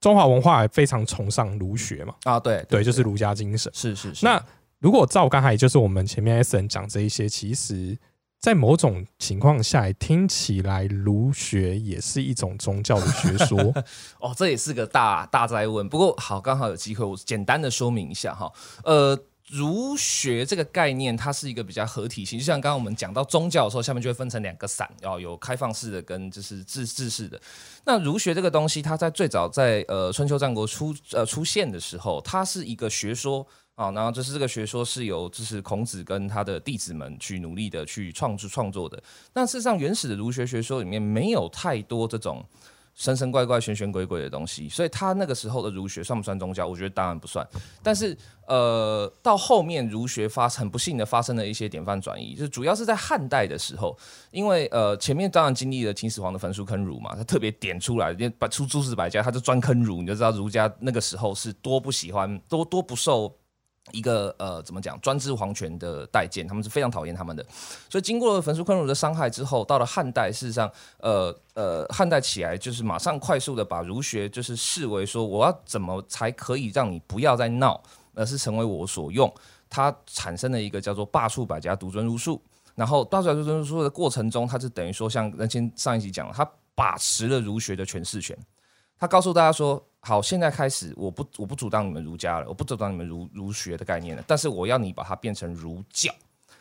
[0.00, 4.24] 中华文化非常崇尚儒学嘛，啊对对，就是儒家精神，是是是。
[4.24, 4.44] 那
[4.78, 7.96] 如果照刚才就是我们前面 S N 讲这一些，其实。
[8.40, 13.58] 在某种情况下，听起来儒学也是一种宗教的学说
[14.18, 15.86] 哦，这也是个大大灾问。
[15.86, 18.50] 不过好，刚好有机会，我简单的说明一下哈。
[18.82, 19.14] 呃，
[19.50, 27.38] 儒学这个概念，它是一个比较合体性，就像刚刚我们讲到宗教的时候，下面就会分成两个散，哦有开放式的跟就是自治式的。
[27.84, 33.46] 那儒学这个东西，它在最早在呃春秋战国出呃出现的时候，它是一个学说。
[33.76, 39.02] 啊，然后就是这个学说是由就是孔子跟他的弟子们去努力的去创制创作的。
[39.32, 42.44] 但事实上，原始的儒学学说里面没有太多这种
[42.94, 46.66] 神神怪怪、玄玄鬼鬼的东西，所以他那个时候的儒学算不算宗教？
[46.66, 47.46] 我觉得当然不算。
[47.82, 48.14] 但是，
[48.46, 53.96] 呃，到后面儒学发很不幸的发生了一些典范转移，就是主要是在汉代的时候，
[54.30, 63.34] 因为呃前面当然经历了秦始皇的焚书坑儒嘛，他特别点出来，把出诸子百家，他就专坑儒，你就知道儒家那个时候是多不喜欢，多多不受。
[63.92, 67.44] 一个呃，怎么讲专制皇权的代见，他们是非常讨厌他们的。
[67.88, 77.82] 所以经过焚书坑儒的伤害之后，到了汉代，事实上，呃呃，汉代起来就是马上快速的把儒学就是视为说，我要怎么才可以让你不要再闹，
[78.14, 79.32] 而是成为我所用。
[79.68, 82.42] 它产生了一个叫做罢黜百家，独尊儒术。
[82.74, 88.36] 然后罢黜百家，独尊儒术的过程中，它是等于说，像人先上一集讲，他把持了儒学的诠释权。
[89.00, 89.84] 他告诉大家说。
[90.02, 96.10] 好，现在开始，我不我不主张你们儒家了，我不主张你们儒儒学的概念了，但是我要你把它变成儒教。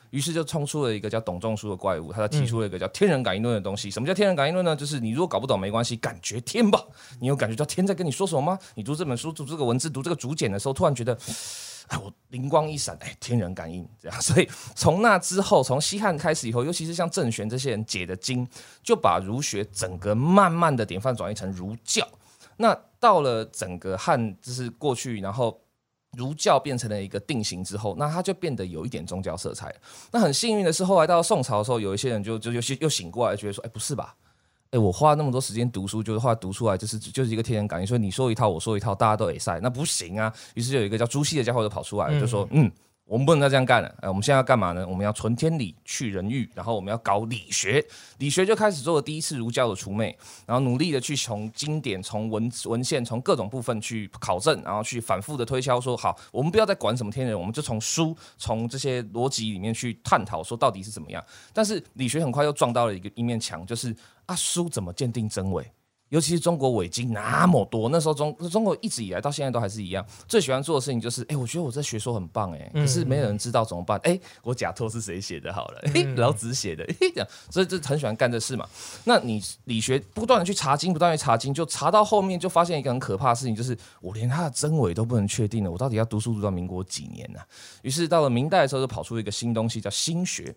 [0.09, 3.89] 于是就冲出了一个叫董仲舒的怪物，他提出了一个叫天人感应论的东西。
[3.89, 4.75] 什么叫天人感应论呢？
[4.75, 6.83] 就是你如果搞不懂没关系，感觉天吧。
[7.21, 8.59] 你有感觉到天在跟你说什么吗？
[8.75, 11.17] 你读这本书、读这个文字、读这个竹简的时候，突然觉得，
[11.87, 14.15] 哎，我灵光一闪，哎，天人感应这样。
[14.21, 18.45] 所以从那之后，从西汉开始以后，尤其是像郑玄这些人解的经，
[18.83, 22.05] 就把儒学整个慢慢的典范转移成儒教。
[22.61, 25.57] 那到了整个汉，就是过去，然后
[26.17, 29.73] 儒教变成了一个定型之后，那它就变得有一点宗教色彩。
[30.11, 34.13] 那很幸运的是，后来到宋朝的时候，有一些人就就又又醒过来，觉得说，哎，不是吧？
[34.71, 40.31] 哎，我花那么多时间读书，就是后来读出来就是就是一个天人感应，所以你说一套，我说一套，大家都得赛，那不行啊。
[40.53, 42.69] 于是有一个叫朱熹的家伙就跑出来，就说，嗯。
[43.09, 44.87] 我们不能再这样干了，哎，我们现在要干嘛呢？
[44.87, 47.83] 我们要存天理，去人欲，然后我们要搞理学，
[48.19, 61.23] 理学就开始做了第一次儒教的除魅，然后努力的去从经典、从文文献、从各种部分去考证，然后去反复的推销，说好，我们不要再管什么天人，我们就从书、从这些逻辑里面去探讨，说到底是怎么样。
[61.51, 63.95] 但是理学很快又撞到了一个一面墙，就是
[64.27, 65.65] 啊，书怎么鉴定真伪？
[66.09, 73.99] 尤其是中国伪经那么多，那时候中中国一直以来到现在都还是一样，最喜欢做的事情就是，哎，我觉得我这学说很棒，哎，可是没有人知道怎么办？
[74.03, 75.53] 哎，我假托是谁写的？
[75.53, 75.81] 好了，
[76.15, 78.67] 老子写的，这样，所以就很喜欢干这事嘛。
[79.03, 87.39] 那你理学不断的去查经，不断的查经，就查到后面就发现一个很可怕的事情，就是我连它的真伪都不能确定了，我到底要读书读到民国几年呢？
[87.83, 90.55] 于是到了明代的时候，就跑出一个新东西，叫心学。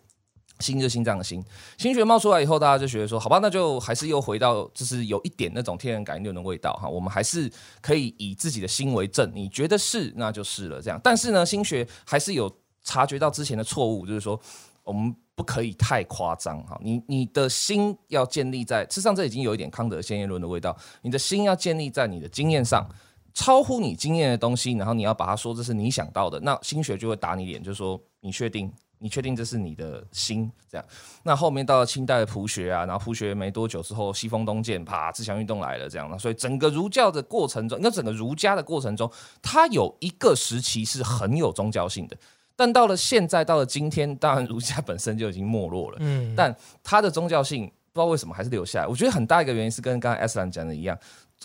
[0.63, 1.43] 心就心脏的心，
[1.77, 6.87] 心学冒出来以后，大家就觉得说，好吧，那就还是又回到，就是有一点那种天人感应论的味道哈。
[6.87, 10.81] 我们还是可以以自己的心为证，你觉得是，那就是了。
[10.81, 12.49] 这样，但是呢，心学还是有
[12.83, 14.39] 察觉到之前的错误，就是说，
[14.83, 16.79] 我们不可以太夸张哈。
[16.81, 20.75] 你你的心要建立在，事实上这已经有一点康德先验论的味道。
[21.01, 22.87] 你的心要建立在你的经验上，
[23.33, 28.71] 超乎你经验的东西，然后你要把它说这是你想到的，那心学就会打你脸，就说你确定。
[29.03, 30.49] 你确定这是你的心？
[30.71, 30.85] 这样，
[31.23, 39.11] 那后面到了清代的朴学啊，然后朴学没多久之后，西风东渐，啪，自强运动来了，这样的，所以整个儒教的过程中，那整个儒家的过程中，
[39.41, 42.15] 它有一个时期是很有宗教性的。
[42.55, 45.97] 但到了现在，到了今天，当然儒家本身就已经没落了。
[45.99, 48.87] 嗯，但它的宗教性不知道为什么还是留下来。
[48.87, 50.97] 我觉得很大一个原因是跟刚刚 S 兰讲的一样，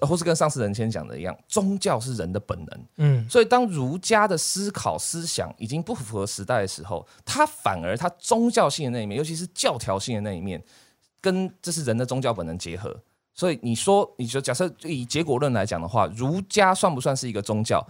[0.06, 2.86] 或是跟上次人谦讲的一样，宗教是人的本能。
[2.96, 10.62] 嗯，所以当儒家的思考思想已经不符合时代的时候，它反而它宗教性的那一面，尤其是教条性的那一面，
[11.20, 12.96] 跟这是人的宗教本能结合。
[13.34, 17.84] 所以你说，你就假设以结果论来讲的话，儒家算不算是一个宗教？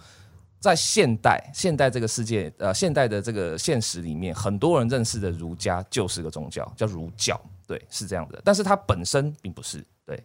[0.59, 8.41] 在现代现代这个世界，呃，现代的这个现实里面，很多人认识的儒家就是个宗教，叫儒教，对，是这样的。
[8.43, 9.81] 但是它本身并不是。
[10.05, 10.21] 对，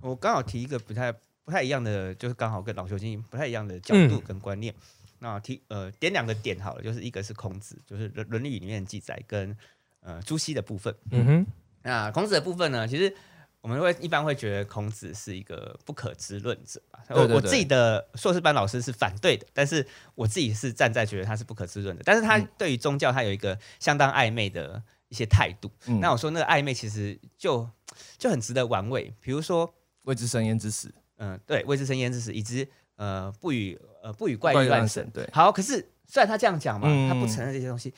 [0.00, 1.12] 我刚好提一个不太
[1.44, 4.74] 不太一样的，就是刚好跟老修经不太一样的角度跟观念。
[5.18, 9.56] 那提呃点两个点好了，就是一个是孔子，就是《论论语》里面的记载，跟
[10.00, 10.94] 呃朱熹的部分。
[11.10, 11.46] 嗯哼，
[11.82, 13.14] 那孔子的部分呢，其实。
[13.62, 16.98] 我们会一般会觉得孔子是一个不可知论者吧？
[17.10, 22.02] 我我自己的硕士班老师是反对的，但是我自己是站在觉得他是不可知论的。
[22.02, 25.70] 但是他对于宗教他有一个相当暧昧的一些态度。
[26.00, 27.68] 那我说那个暧昧其实就
[28.16, 29.12] 就很值得玩味。
[29.20, 29.70] 比如说
[30.02, 35.08] 未知生焉之死，嗯，对，未知生焉之死，以及呃不与呃不与怪力乱神。
[35.10, 37.92] 对，好，可是虽然他这样讲嘛，他不承认这些东西，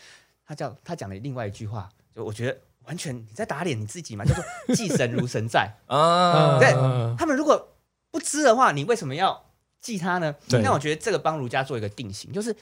[0.47, 2.59] 他叫他讲了另外一句话，就我觉得。
[2.87, 4.25] 完全你在打脸你自己嘛？
[4.25, 6.59] 叫做祭神如神在 啊！
[6.59, 6.73] 对，
[7.17, 7.77] 他们如果
[8.11, 10.35] 不知的话，你为什么要祭他呢？
[10.49, 12.53] 那我觉得这个帮儒家做一个定型，就是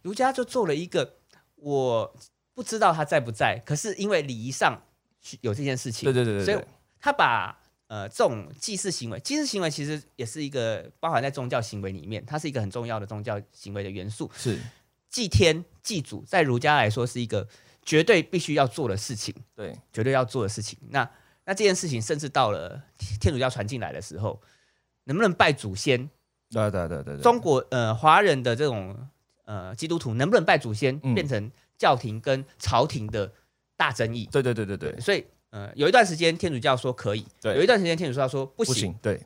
[0.00, 1.16] 儒家就做了一个
[1.56, 2.16] 我
[2.54, 4.80] 不知道他在不在，可是因为礼仪上
[5.42, 6.64] 有这件事情，对对对对，所以
[6.98, 14.30] 他把呃这种祭祀行为，祭祀行为其实也是一个包含在宗教行为里面，它是一个很重要的宗教行为的元素。
[14.36, 14.58] 是
[15.08, 17.48] 祭天祭祖，在儒家来说是一个。
[17.88, 20.76] 绝对必须要做的事情，对，绝对要做的事情。
[20.88, 21.08] 那
[21.44, 22.82] 那这件事情，甚至到了
[23.20, 24.42] 天主教传进来的时候，
[25.04, 26.10] 能不能拜祖先？
[26.50, 29.08] 对对对对对，中国呃华人的这种
[29.44, 33.32] 呃基督徒能不能拜祖先，变成教廷跟朝廷的
[33.76, 34.28] 大争议。
[34.32, 35.24] 对对对对对，所以
[35.56, 39.20] 呃有一段时间天主教说可以，对，有一段时间天主教说不行，对，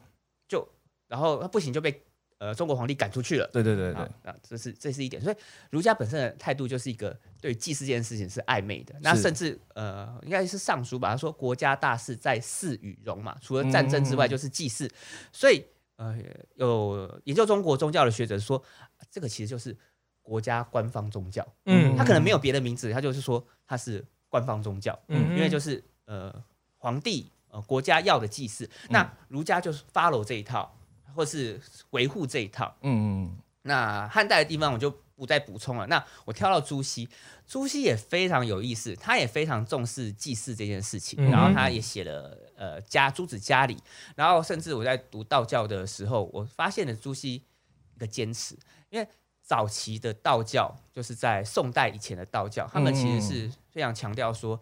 [0.46, 0.66] 就
[1.08, 2.02] 然后他不行就被。
[2.42, 3.46] 呃，中国皇帝赶出去了。
[3.52, 5.20] 对对对对，啊，这是这是一点。
[5.20, 5.36] 所以
[5.68, 8.94] 儒家本身的态度就是一个对祭祀这件事情是暧昧的。
[9.02, 14.90] 那甚至呃，应该是尚书吧，他说国家大事在祀与戎嘛，除了战争之外就是祭祀。
[15.30, 15.62] 所以
[15.96, 16.16] 呃，
[16.54, 18.64] 有研究中国宗教的学者说，
[19.10, 19.76] 这个其实就是
[20.22, 21.46] 国家官方宗教。
[21.66, 24.98] 嗯，他可能没有别的名字，他就是说他是官方宗教。
[25.08, 26.34] 嗯，因为就是呃，
[26.78, 30.76] 皇帝呃国家要的祭祀，那儒家就是 follow 这一套。
[31.12, 35.84] 或是维护这一套，嗯嗯，那汉代的地方我就不再补充了。
[35.88, 37.08] 那我跳到朱熹，
[37.48, 43.76] 朱熹也非常有意思，他也非常重视祭祀这件事情，然后他也写了呃家朱子家里，
[44.14, 48.56] 然后甚至我在读道教的时候，我发现了朱熹一个坚持，
[48.90, 49.06] 因为
[49.42, 54.58] 早期的道教就是在宋代以前的道教，他们其实是非常强调说，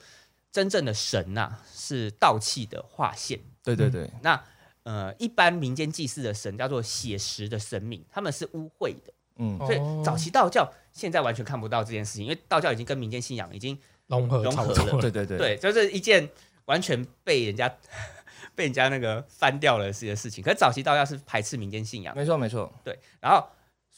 [0.51, 4.43] 真正的神呐是道气的化现，对对对，那。
[4.85, 9.13] 呃，一般民间祭祀的神叫做写实的神明，他们是污秽的。
[9.37, 14.99] 嗯，所以早期道教现在完全看不到这件事情，因为道教已经跟民间信仰已经融合融合了。
[15.03, 16.27] 对对对，对，就是一件
[16.65, 17.69] 完全被人家
[18.57, 20.43] 被人家那个翻掉了这些事情。
[20.43, 22.73] 可是早期道教是排斥民间信仰，没错没错。
[22.83, 23.47] 对，然后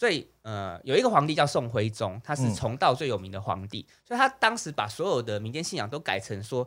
[0.00, 6.66] 所以呃，有一个皇帝叫宋徽宗，他是崇道最有名的皇帝，所以他当时把所有的民间信仰都改成说。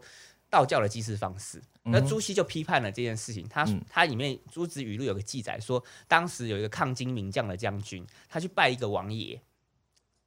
[0.50, 3.44] 道教的祭祀方式，那朱熹就批判了这件事情。
[3.50, 9.42] 他他里面《朱子语录》有个记载说，当时有一个抗金名将的将军，他去拜一个王爷，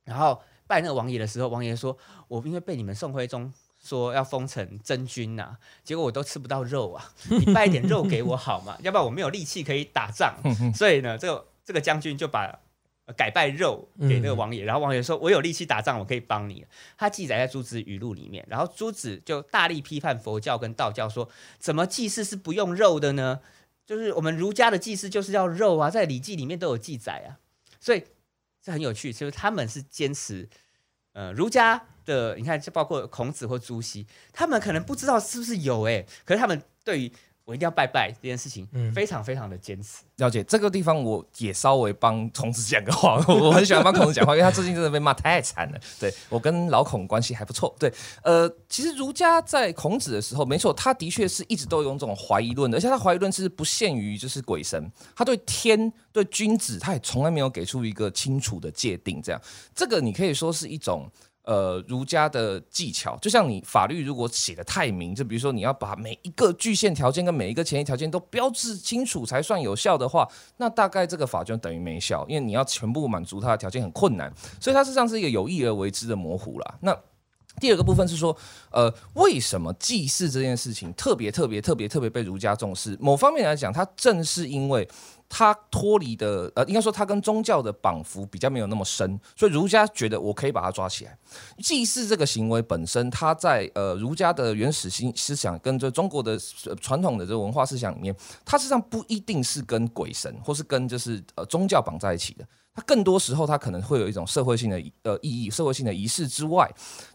[0.03, 8.77] 然后拜那个王爷的时候，王爷说：“我因为被你们宋徽宗说要封成真君呐，结果我都吃不到肉啊， 你拜一点肉给我好吗？
[8.83, 10.35] 要不然我没有力气可以打仗。
[10.75, 12.59] ”所以呢，这个这个将军就把。
[13.15, 16.67] 改拜肉给那个王爷，然后王爷说：“我有力气打仗，我可以帮你。”
[16.99, 21.29] 他记载在朱子语录里面，然后朱子就大力批判佛教跟道教，说
[21.61, 23.41] ：“怎么祭祀是不用肉的呢？
[23.85, 27.39] 就是我们儒家的祭祀就是要肉啊，在《礼记》里面都有记载啊。”
[27.79, 28.03] 所以
[28.61, 30.49] 这很有趣，就是他们是坚持
[31.13, 37.13] 呃儒家的，你看，就包括孔子或朱熹，他们可能不知道是不是有哎，可是他们对于。
[37.47, 39.99] 我一定要拜拜这件事情，非常非常的坚持。
[40.17, 43.25] 了解这个地方，我也稍微帮孔子讲个话。
[43.29, 45.79] 我很喜欢帮孔子讲话， 因为他最近真的被骂太惨了。
[46.01, 47.73] 对我跟老孔关系还不错。
[47.79, 47.93] 对，
[48.25, 59.23] 呃，其实儒家在孔子的时候，没错，他的确是一直都用这种怀疑论的，而且他怀疑论是不限于就是鬼神，他对天、对君子，他也从来没有给出一个清楚的界定。
[59.23, 59.41] 这样，
[59.73, 61.09] 这个你可以说是一种。
[61.47, 76.79] 呃，儒家的技巧，就像你法律如果写的太明，就比如说你要把每一个具限条件跟每一个前提条件都标志清楚才算有效的话，那大概这个法就等于没效，因为你要全部满足它的条件很困难，所以它实际上是一个有意而为之的模糊啦。
[76.81, 76.93] 那
[77.61, 78.37] 第二个部分是说，
[78.73, 82.97] 呃，为什么祭祀这件事情特别特别特别特别被儒家重视？
[83.01, 84.89] 某方面来讲，它正是因为。
[85.29, 91.19] 他脱离的，呃，应该说他跟宗教的绑缚比较没有那么深，所以儒家觉得我可以把他抓起来。
[91.59, 96.39] 祭祀这个行为本身，它在呃儒家的原始心思想跟这中国的
[96.81, 98.15] 传统的这文化思想里面，
[98.45, 102.47] 它实际上不一定是跟鬼神或是跟就是呃宗教绑在一起的。
[102.73, 106.71] 它更多时候它可能会有一种社会性的呃意义，社会性的仪式之外，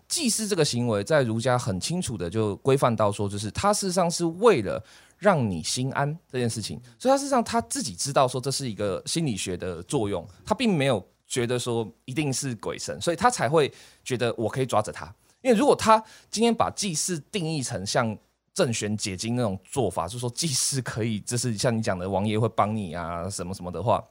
[0.08, 4.84] 祭祀这个行为在儒家很清楚的就规范到说，就是它事实上是为了。
[5.22, 13.72] 让你心安这件事情，所以他事实上他自己知道说这是一个心理学的作用，他并没有觉得说一定是鬼神，所以他才会
[14.04, 15.06] 觉得我可以抓着他。
[15.44, 18.18] 因为如果他今天把祭祀定义成像
[18.52, 24.04] 正玄解经那种做法，就是说祭祀可以，就是像你讲的王爷会帮你啊什么什么的话。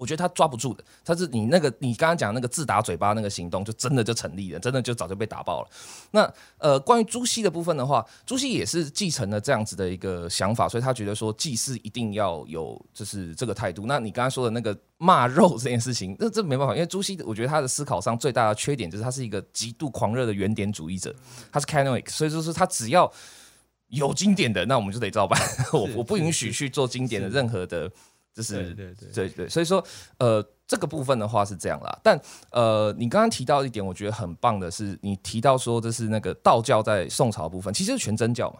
[0.00, 5.68] 我觉得他抓不住的，他是你那个你刚刚讲那个自打嘴巴那个行动，就真的就成立了，真的就早就被打爆了。
[6.12, 13.84] 那呃，关于朱熹的部分的话，朱熹也是继承了这样子的一个想法，所以他觉得说祭祀一定要有就是这个态度。
[13.84, 21.14] 那你刚刚说的那个骂肉这件事情，那这没办法，因为朱熹我觉得他的思考上最大的缺点就是他是一个极度狂热的原点主义者，
[21.52, 23.12] 他是 canonic，所以就是他只要
[23.88, 25.38] 有经典的，那我们就得照办，
[25.74, 27.92] 我我不允许去做经典的任何的。
[28.34, 29.84] 就是对对对对，所以说
[30.18, 31.98] 呃，这个部分的话是这样啦。
[32.02, 32.20] 但
[32.52, 38.58] 呃，你刚刚提到一点，我觉得很棒的是，你提到说这是那个道教在宋朝部分，其实是全真教嘛。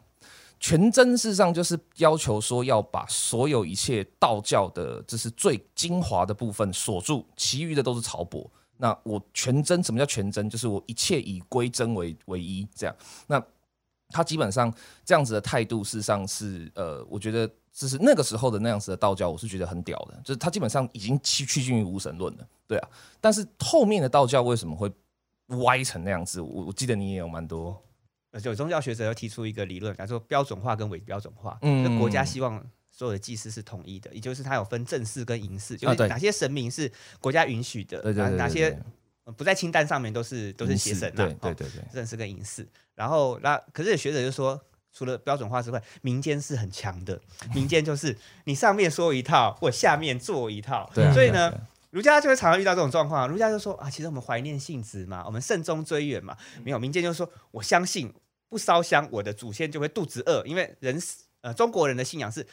[0.59, 8.51] 全真事实上就是要求说要把所有一切道教的，这是最精华的部分锁住，其余的都是朝博。
[8.77, 10.51] 那我全真，什么叫全真？
[10.51, 12.95] 就是我一切以归真为唯一，这样。
[13.27, 13.43] 那
[14.11, 14.73] 他基本上
[15.05, 17.51] 这样子的态度，事实上是呃，我觉得。
[17.73, 22.89] 就是那个时候的那样子的道教，我是觉得很屌的，就是他基本上已经趋趋近于无神论了，对啊。
[23.21, 24.91] 但是后面的道教为什么会
[25.63, 26.41] 歪成那样子？
[26.41, 27.81] 我我记得你也有蛮多，
[28.43, 31.57] 有宗教学者要提出一个理论，叫做标准化跟伪标准化。
[31.63, 36.91] 嗯，国家希望所有的祭祀是统一的，也就是它有分正式跟淫祀，就是哪些神明是
[37.21, 38.03] 国家允许的，
[38.33, 38.77] 哪些
[39.37, 41.15] 不在清单上面都是都是邪神啊。
[41.15, 42.67] 对对对对，正式跟淫祀。
[43.01, 44.61] 然后那可是学者就说。
[44.93, 47.19] 除了标准化之外，民间是很强的。
[47.55, 50.91] 民间就是你上面说一套，我下面做一套。
[50.93, 51.49] 对，所以呢，
[51.91, 53.29] 儒家就会常常遇到这种状况。
[53.29, 56.37] 儒家就说啊，其实我们怀念性子嘛，我们慎终追远嘛。
[56.65, 58.13] 没有民间就说，我相信
[58.49, 62.45] 不烧香，我的祖先就会肚子饿，因为人死，呃，中国人的信仰是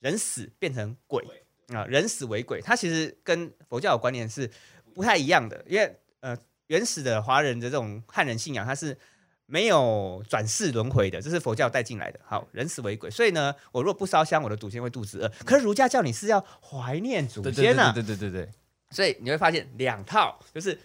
[0.00, 1.24] 人死变成鬼
[1.68, 2.60] 啊，人死为鬼。
[2.60, 4.50] 它其实跟佛教的观念是
[4.92, 6.36] 不太一样的，因为呃，
[6.66, 8.98] 原始的华人的这种汉人信仰，它是。
[9.46, 12.18] 没有转世轮回的，这是佛教带进来的。
[12.24, 15.28] 好，人死为鬼，所以呢，我如果不烧香，我的祖先会肚子饿。
[15.44, 18.50] 可是儒家叫你是要怀念祖先啊，对对对对对。
[18.90, 20.78] 所以你会发现两套就是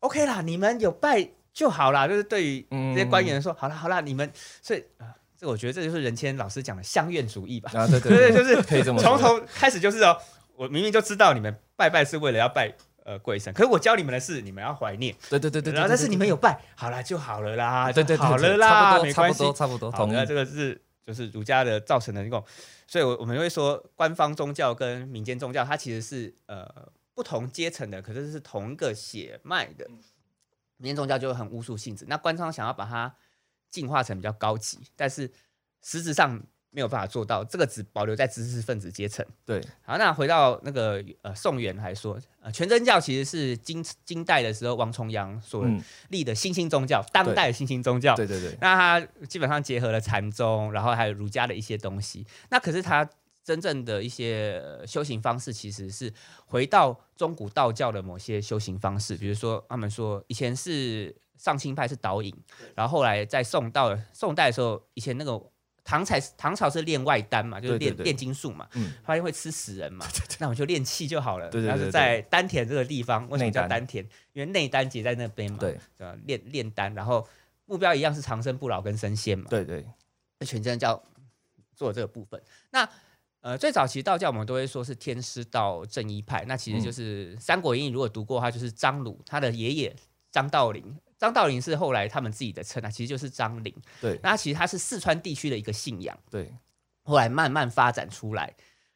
[0.00, 2.08] OK 啦，你们有拜就好啦。
[2.08, 4.30] 就是对于这些官员说，好啦好啦，你们
[4.62, 7.70] 所以啊，这我觉得这就是任谦老师讲的乡愿主义吧。
[7.74, 10.16] 啊，对对 对，就是可以这么从头开始就是哦，
[10.56, 12.74] 我明明就知道你们拜拜是为了要拜。
[13.04, 20.26] 呃，鬼神，可是我教你们的是，你们要怀念，对对对对，然后但是你们有拜，好了就好了啦，对对，好了啦，没关系，差不多，同意。
[20.26, 22.44] 这个是就是儒家的造成的那种，
[22.86, 26.66] 所以，我我们会说，官方宗教跟民间宗教，它其实是呃
[27.14, 29.86] 不同阶层的，可是是同一个血脉的。
[30.76, 33.14] 民间宗教就很巫术性质，那官方想要把它
[33.70, 35.30] 进化成比较高级，但是
[35.82, 36.42] 实质上。
[36.72, 39.26] 没有办法做到，这个只保留在知识分子阶层。
[39.44, 45.66] 对，好，那回到那个呃宋元来说，呃全真教其实是金金代的时候王重阳所
[46.10, 48.14] 立的新兴宗教，当代新兴宗教。
[48.14, 48.56] 对对对。
[48.60, 52.24] 那它基本上结合了禅宗，然后还有儒家的一些东西。
[52.50, 53.08] 那可是它
[53.42, 56.12] 真正的一些修行方式，其实是
[56.46, 62.32] 回到中古道教的某些修行方式，比如说他们说以前是上清派是导引，
[62.76, 65.42] 然后后来在宋到宋代的时候，以前那个。
[65.82, 68.68] 唐才唐朝是练外丹嘛，就是练炼金术嘛，
[69.04, 70.06] 发现会吃死人嘛，
[70.38, 71.50] 那我就练气就好了。
[71.50, 74.04] 然后是在丹田这个地方，为什么叫丹田？
[74.32, 75.78] 因为内丹结在那边嘛，对，
[76.26, 77.26] 练炼丹，然后
[77.66, 79.46] 目标一样是长生不老跟升仙嘛。
[79.48, 79.84] 对对，
[80.38, 81.02] 那全真叫
[81.74, 82.40] 做这个部分。
[82.70, 82.88] 那
[83.40, 89.96] 呃，最早其实道教我们都会说是天师道正一派，那其实就是《三国演义》如果读过的话，就是张鲁他的爷爷
[90.30, 90.96] 张道陵。
[91.20, 93.72] 张道陵是后来他们自己的称啊，其实就是张陵。
[94.00, 96.18] 对，那其实他是四川地区的一个信仰。
[96.30, 96.50] 对，
[97.04, 98.54] 后来慢慢发展出来，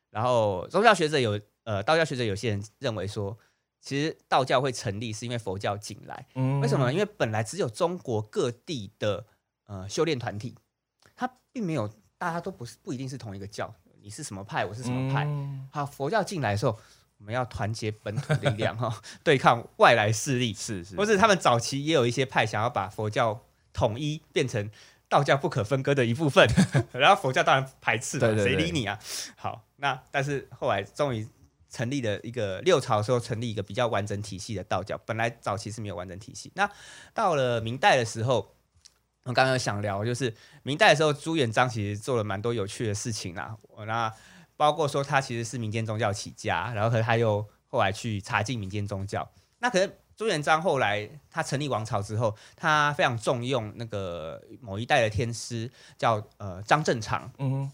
[0.09, 3.39] 然后宗教学者有呃，道教学者有些人认为说，
[3.81, 6.27] 其实道教会成立是因为佛教进来。
[6.35, 6.91] 嗯为什么？
[6.91, 9.27] 因为本来只有中国各地的
[9.67, 10.57] 呃修炼团体，
[11.15, 13.75] 它并没有大家都不是不一定是同一个教。
[14.01, 14.65] 你是什么派？
[14.65, 15.27] 我是什么派？
[15.71, 16.79] 好，佛教进来的时候，
[17.25, 20.53] 我们要团结本土力量哈， 对抗外来势力。
[20.53, 23.41] 是是，或是他们早期也有一些派想要把佛教
[23.73, 24.71] 统一变成
[25.09, 26.47] 道教不可分割的一部分，
[26.93, 28.99] 然后佛教当然排斥了，谁理你啊？
[29.37, 31.27] 好，那但是后来终于
[31.71, 35.01] 成立了一个六朝的时候，成立一个比较完整体系的道教。
[35.07, 36.71] 本来早期是没有完整体系，那
[37.15, 38.51] 到了明代的时候。
[39.27, 43.57] 我刚刚想聊，就是明代的时候，朱元璋其实做了蛮多有趣的事情啦。
[43.87, 44.13] 那
[44.57, 49.29] 包括说他其实是民间宗教起家，然后可他又后来去查禁民间宗教。
[49.59, 57.31] 那可是朱元璋后来他成立王朝之后，他非常重用那个某一代的天师，叫呃张正常。
[57.39, 57.71] 嗯，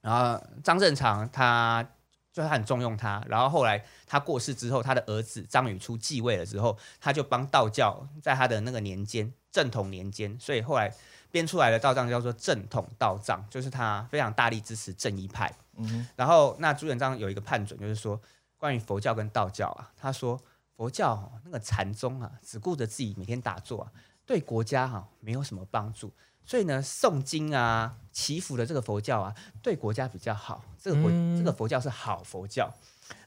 [0.00, 1.86] 然后张正常他
[2.32, 9.32] 就是很重用他，然后后来他过世之后，他的儿子张宇初继位了之后，他就帮道教在他的那个年间。
[9.50, 10.92] 正统年间，所以后来
[11.30, 15.52] 编出来的道藏叫做正统道藏，就是他非常大力支持正一派。
[15.76, 18.20] 嗯，然后那朱元璋有一个判准，就是说
[18.56, 20.40] 关于佛教跟道教啊，他说
[20.76, 23.92] 佛教那个禅宗啊，只顾着自己每天打坐啊，
[24.26, 26.12] 对国家哈没有什么帮助。
[26.44, 30.64] 所以呢，诵经啊、祈福的这个佛教啊，对国家比较好。
[30.82, 32.72] 这个佛这个佛教是好佛教。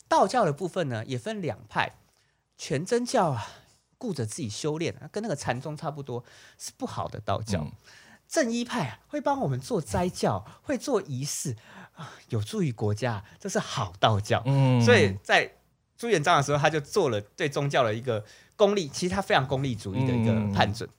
[0.08, 1.94] 道教的部分呢，也分两派，
[2.58, 3.48] 全真教啊。
[4.02, 6.26] 顾着自己修炼，跟那个禅宗差不多，
[6.58, 7.68] 是不好的道教。
[8.28, 11.56] 正一派会帮我们做斋教，会做仪式
[11.94, 14.42] 啊，有助于国家，这是好道教。
[14.48, 15.54] 嗯，所以在
[15.96, 18.26] 朱元璋的时候，他就做了对宗教的一个
[18.56, 20.90] 功利，其实他非常功利主义的一个判准，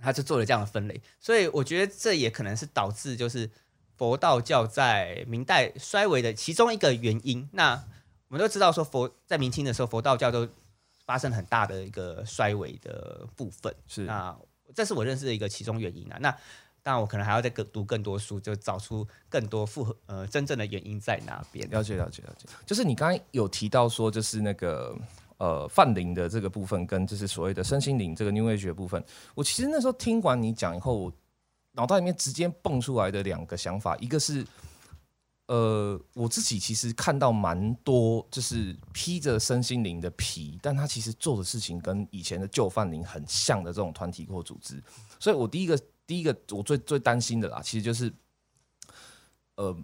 [0.00, 0.98] 他就做了这样的分类。
[1.20, 3.50] 所以我觉得这也可能是导致就是
[3.98, 7.46] 佛道教在明代衰微的其中一个原因。
[7.52, 7.84] 那
[8.28, 10.48] 我们都知道说佛在明清的时候，佛道教都。
[11.08, 14.36] 发生很大的一个衰微的部分，是那
[14.74, 16.18] 这是我认识的一个其中原因啊。
[16.20, 16.30] 那
[16.82, 21.66] 当然我可能还要再更读更多书，就找出更多复合呃真正的原因在哪边。
[21.70, 24.94] 了解了解了解，就是你刚刚有提到说，就是那个
[25.38, 29.02] 呃泛灵的这个部分，跟就是所谓的身心灵这个 New Age 的部分，
[29.34, 31.10] 我其实那时候听完你讲以后，
[31.72, 34.46] 脑袋里面直接蹦出来的两个想法，一个是。
[35.48, 44.82] 呃，我自己其实看到蛮多，就是披着身心灵的皮，但他其实做的事情跟以前的旧范灵很像的这种团体或组织，
[45.18, 48.12] 所以我第一个第一个我最最担心的啦，其实就是，
[49.56, 49.76] 呃，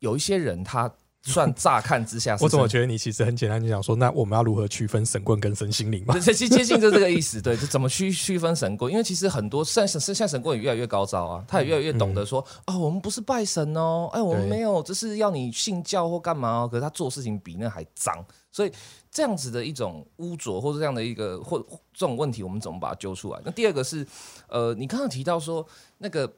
[0.00, 0.94] 有一些人他。
[1.24, 6.16] 算乍看之下， 我怎么觉得你其实很简单，就想说，那我们要如何区分神棍跟神心灵嘛？
[6.20, 8.92] 接接近就这个意思，对，就怎么区区分神棍？
[8.92, 16.68] 因为其实很多现现现在神棍也越来越高招啊，他也越来越懂得说，哦，我们不是拜神哦，哎，我们没有，就是要你信教或干嘛哦。
[16.70, 18.22] 可是他做事情比那还脏，
[18.52, 18.72] 所以
[19.10, 21.58] 这样子的一种污浊或者这样的一个或
[21.94, 23.40] 这种问题，我们怎么把它揪出来？
[23.44, 24.06] 那第二个是，
[24.48, 25.66] 呃，你刚刚提到说
[25.98, 26.30] 那个。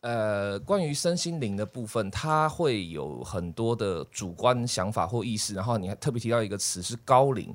[0.00, 5.54] 呃，关于身心灵的部分，它会有很多的主观想法或意识。
[5.54, 7.52] 然后你还特别提到一个词是高龄。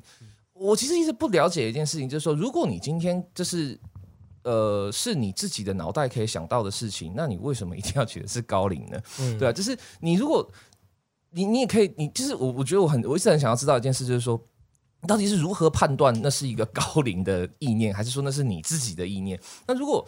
[0.53, 3.79] 我其实一直不了解一件事情，就是说，如果你今天就是
[4.43, 9.01] 呃是你自己的脑袋可以想到的事情，那你为什么一定要觉得是高龄呢？
[9.19, 10.47] 嗯，对啊，就是你如果
[11.31, 14.39] 你你也可以，你就是我我觉得我很我一直很想要知道一件事，就是说，
[15.07, 19.39] 到底是如何判断那是一个高龄的意念，还是说那是你自己的意念？
[19.65, 20.05] 那如果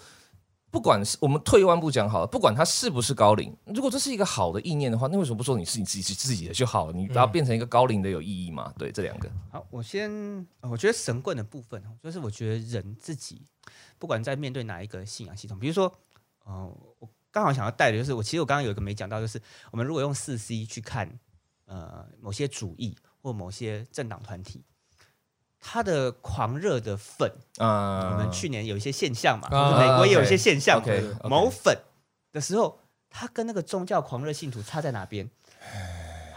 [0.75, 6.91] 不管是我们退一万步讲好了，不管他是不是高龄，如果这是一个好的意念的话，那为什么不说你是你自己是自己的就好了？
[6.91, 8.73] 你把它变成一个高龄的有意义吗？
[8.77, 9.31] 对，这两个。
[9.49, 10.11] 好，我先，
[10.59, 13.41] 我觉得神棍的部分，就是我觉得人自己
[13.97, 15.89] 不管在面对哪一个信仰系统，比如说，
[16.43, 16.69] 呃，
[16.99, 21.09] 我刚好想要带的就是，我其实我刚刚有一个没讲到，就是我们如果用四 C 去看，
[21.67, 24.61] 呃，某些主义或某些政党团体。
[25.67, 29.49] 他的狂热的粉啊，我们去年有一些现象嘛，
[29.79, 30.79] 美国也有一些现象，
[31.23, 31.75] 某粉
[32.31, 35.27] 的时候，他跟那个宗教狂热信徒差在哪边？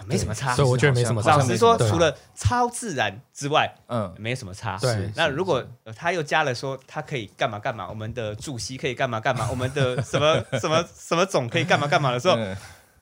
[0.06, 1.36] 没什么差，所以我觉得没什么差。
[1.36, 4.78] 老实说，除了超自然之外，嗯，没什么差。
[4.78, 5.62] 对，那如果
[5.94, 12.36] 他又加了说他可以干嘛干嘛，我们的主席可以干嘛干嘛， 我们的什么什么什么总可以干嘛干嘛的时候，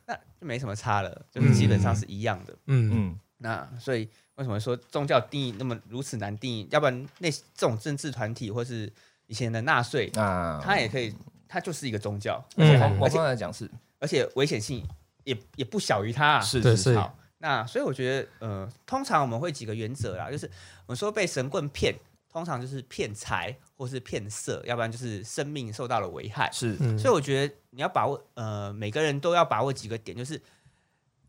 [0.06, 2.52] 那就没什么差了，就是基本上是一样的。
[2.66, 4.10] 嗯嗯，那所以。
[4.36, 6.68] 为什么说宗教定义那么如此难定义？
[6.70, 8.92] 要不然那这种政治团体或是
[9.26, 11.14] 以前的纳粹啊，它也可以，
[11.48, 12.42] 它就是一个宗教。
[12.56, 14.86] 而且我刚才讲是，而且危险性
[15.24, 16.40] 也也不小于它。
[16.40, 17.18] 是是好。
[17.38, 20.46] 那所以我觉得，呃，通常我们会几个原则啦，就是
[20.86, 21.94] 我们说被神棍骗，
[22.30, 26.50] 通常就是骗财或是骗色，要不然就是生命受到了危害。
[26.52, 30.40] 是，所以我觉得你要把握，呃，每个人都要把握几个点，就是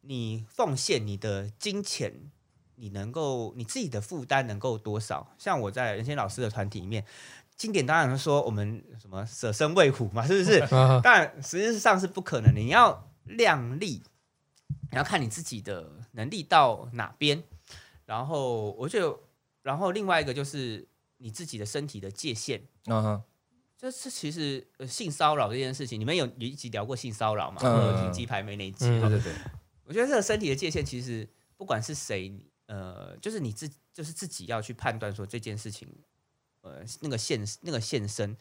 [0.02, 2.14] 你奉献你的金钱。
[2.80, 5.28] 你能够你自己的负担能够多少？
[5.38, 7.04] 像我在人谦老师的团体里面，
[7.56, 10.60] 经典当然是说我们什么舍身为虎嘛，是不是？
[11.02, 14.04] 当然实际上是不可能的，你要量力，
[14.92, 17.44] 你要看你自己的能力到哪边。
[18.06, 19.20] 然后我就，
[19.64, 22.62] 然后另外一个就是你自己的身体的界限。
[22.86, 23.24] 嗯哼，
[23.76, 27.60] 这是其实性骚扰这件事情，你们有有一集聊过性骚扰嘛？
[27.64, 28.86] 嗯，鸡排妹那一集。
[28.88, 29.34] 对对对，
[29.84, 32.32] 我觉得这个身体的界限其实不管是谁。
[32.68, 35.88] 呃，就是你自就是自己要去判断说这件事情，
[36.62, 38.36] 呃，那个现那个现身，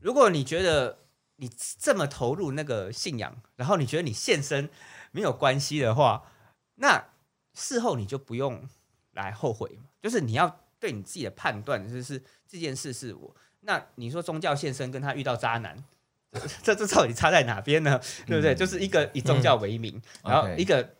[0.00, 0.98] 如果你觉得
[1.36, 4.70] 你这么投入那个信仰，然后你觉得你现身
[5.10, 6.30] 没有关系的话，
[6.76, 7.08] 那
[7.54, 8.68] 事后你就不用
[9.12, 9.90] 来后悔嘛。
[10.00, 13.36] 就是你要对你自己的判断，就是这件事是我。
[13.62, 15.76] 那你说宗教现身跟他遇到渣男，
[16.62, 18.00] 这这到底差在哪边呢？
[18.26, 18.54] 对不对？
[18.54, 20.94] 就是一个以宗教为名，然后一个。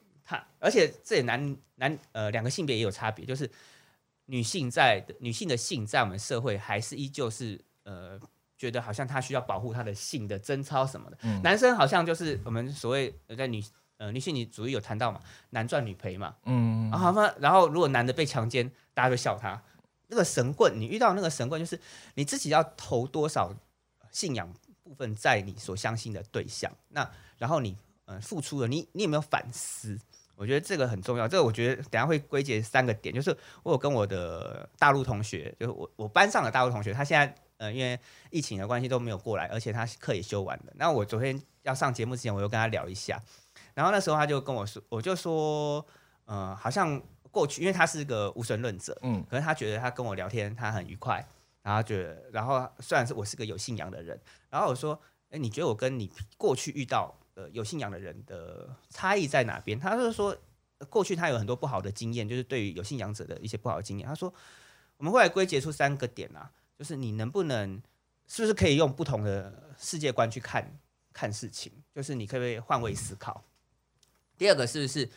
[0.58, 3.50] 而且这也男男呃两个性别也有差别，就是
[4.26, 8.20] 女性在女性的性在我们社会还是依旧是呃
[8.58, 13.64] 觉得好像她需要保护她的性的贞操什么的，男生好像就是我们所谓在女
[13.96, 15.20] 呃女性女主义有谈到嘛，
[15.50, 19.60] 男赚女赔嘛，嗯，然后然后如果男的被强奸，大家就笑他。
[20.12, 21.80] 那个神棍，你遇到那个神棍就是
[22.14, 23.54] 你自己要投多少
[24.10, 24.52] 信仰
[24.82, 27.08] 部分在你所相信的对象，那
[27.38, 27.76] 然后你
[28.06, 29.96] 呃付出了，你你有没有反思？
[30.40, 40.72] 我觉得这个很重要，这个我觉得等下会归结三个点，就是我有跟我的大陆同学，就是我我班上的大陆同学，他现在呃因为疫情的关系都没有过来，而且他课也修完了。
[40.76, 43.20] 那我昨天要上节目之前，我又跟他聊一下，
[43.74, 45.84] 然后那时候他就跟我说，我就说，
[46.24, 46.98] 呃，好像
[47.30, 51.22] 过去，因为他是个无神论者，嗯，可是他觉得他跟我聊天他很愉快，
[51.60, 54.18] 然后觉得，然后虽然是我是个有信仰的人，
[54.48, 57.14] 然后我说，哎，你觉得我跟你过去遇到？
[57.40, 59.78] 呃，有信仰的人的差异在哪边？
[59.78, 60.36] 他是说，
[60.90, 64.06] 过去他有很多不好的经验，就是对于有信仰者的一些不好的经验。
[64.06, 64.32] 他说，
[64.98, 67.80] 我们会来归结出三个点啊，就是你能不能，
[68.26, 70.78] 是不是可以用不同的世界观去看
[71.12, 71.72] 看事情？
[71.94, 73.42] 就是你可不可以换位思考？
[74.36, 75.08] 第二个是不是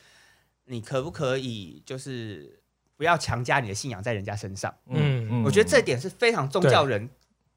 [0.65, 2.61] 你可不可以，就是
[2.95, 4.73] 不要强加你的信仰在人家身上？
[4.85, 7.09] 嗯嗯，我觉得这点是非常宗教人。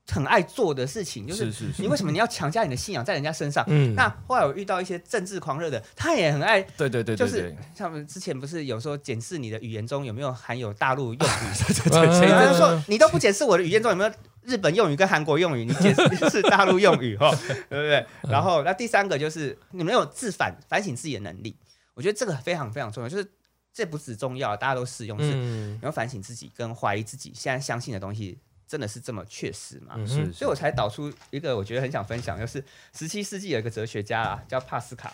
[0.08, 3.64] 很爱做的事情，就是你为什么你要强加你的信仰在人家身上？
[3.66, 11.46] 嗯，那后来我遇到一些政治狂热的，他也很爱，对对对，就是像之前不是有时候检视你的语言中有没有含有大陆用语？
[11.58, 14.10] 就是说你都不检视我的语言中有没有
[14.42, 18.06] 日本用语跟韩国用语，你检视是大陆用语哈， 对不对？
[18.30, 21.56] 然后那第三个就是你没有自反反省自己的能力，
[21.94, 23.28] 我觉得这个非常非常重要，就是
[23.74, 28.38] 这不止重要，大家都适用，是你要反省自己跟怀疑自己现在相信的东西。
[28.66, 29.94] 真的是这么确实吗？
[30.06, 32.62] 是，所以我才导出一个我觉得很想分享，就是
[32.92, 35.12] 十七世纪有一个哲学家啊，叫帕斯卡，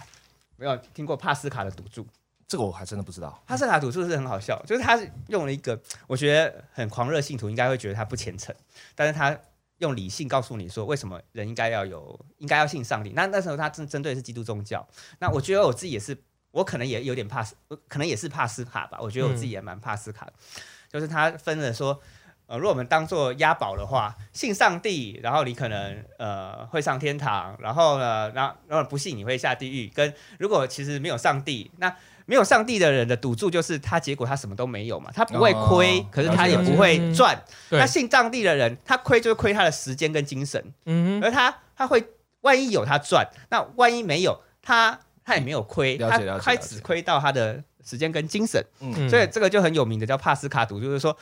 [0.56, 2.06] 没有听过帕斯卡的赌注？
[2.48, 3.42] 这个我还真的不知道。
[3.46, 4.98] 帕斯卡赌注是很好笑，就是他
[5.28, 8.54] 用了一个我觉得很狂热信徒应该会觉得他不虔诚，
[8.94, 9.38] 但是他
[9.78, 13.12] 用理性告诉你说为什么人应该要有应该要信上帝。
[13.14, 14.86] 那那时候他针针对的是基督宗教。
[15.18, 16.16] 那我觉得我自己也是，
[16.52, 17.54] 我可能也有点帕斯，
[17.86, 18.98] 可能也是帕斯卡吧。
[19.00, 20.30] 我觉得我自己也蛮帕斯卡，
[20.88, 22.00] 就是他分了说。
[22.46, 29.90] 呃，如果我们当做押宝的话，信上帝，然后你可能呃会上天堂，然后呢，然后然后不信你会下地狱。
[29.94, 31.94] 跟如果其实没有上帝，那
[32.26, 37.42] 没有上帝的人的赌注就是他结果他什么都没有嘛，他不会亏，可是他也不会赚。
[37.70, 42.04] 那信上帝的人，他亏就是亏他的时间跟精神，嗯，而他他会
[42.42, 48.62] 万一有他赚，那万一没有他他也没有亏，他他只亏到他的时间跟精神。
[48.80, 51.16] 嗯，所以这个就很有名的叫帕斯卡赌，就是说。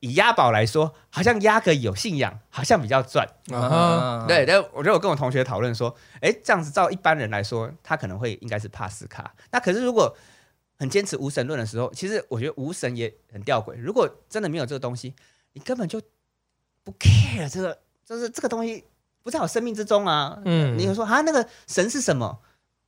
[0.00, 3.26] 以押宝来说，好像押个有信仰，好像比较赚。
[4.28, 9.34] 对，但我觉得我跟我同学讨论说，哎，这样子照一般人来说，他可能会应该是帕斯卡。
[9.50, 10.16] 那可是如果
[10.76, 13.74] 很坚持无神论的时候，其实我觉得无神也很吊诡。
[13.74, 15.14] 如果真的没有这个东西，
[15.54, 16.00] 你根本就
[16.84, 17.76] 不 care 这个，
[18.06, 18.84] 就是这个东西
[19.24, 20.40] 不在我生命之中啊。
[20.44, 22.38] 嗯，你会说啊，那个神是什么？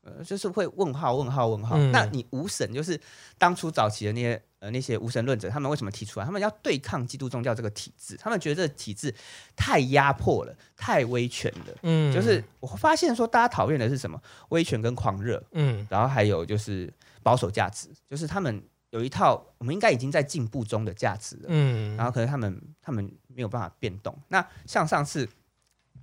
[0.03, 1.77] 呃，就是会问号问号问号。
[1.77, 3.01] 那你无神，就是
[3.37, 4.41] 当初早期的那些。
[4.61, 6.27] 呃，那些无神论者，他们为什么提出来？
[6.27, 9.15] 他们要对抗基督宗教这个体制，他们觉得这个体制
[9.57, 11.75] 太压迫了，太威权了。
[11.83, 14.21] 嗯，就是我发现说，大家讨厌的是什么？
[14.51, 15.43] 威权跟狂热。
[15.53, 16.93] 嗯，然后还有就是
[17.23, 21.45] 保守价值，就是他们有一套我们应该已经在进步中的价值了。
[21.49, 24.17] 嗯，然后可能他们他们没有办法变动。
[24.29, 25.29] 那像上次。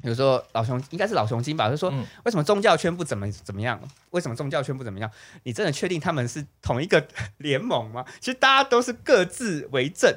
[0.02, 1.89] 比如说老熊应该是老熊精吧，就说
[2.24, 3.82] 为什么宗教圈不怎么怎么样？
[4.12, 5.10] 为什么宗教圈不怎么样？
[5.43, 7.06] 你真的确定他们是同一个
[7.38, 8.06] 联盟吗？
[8.20, 10.14] 其实大家都是各自为政，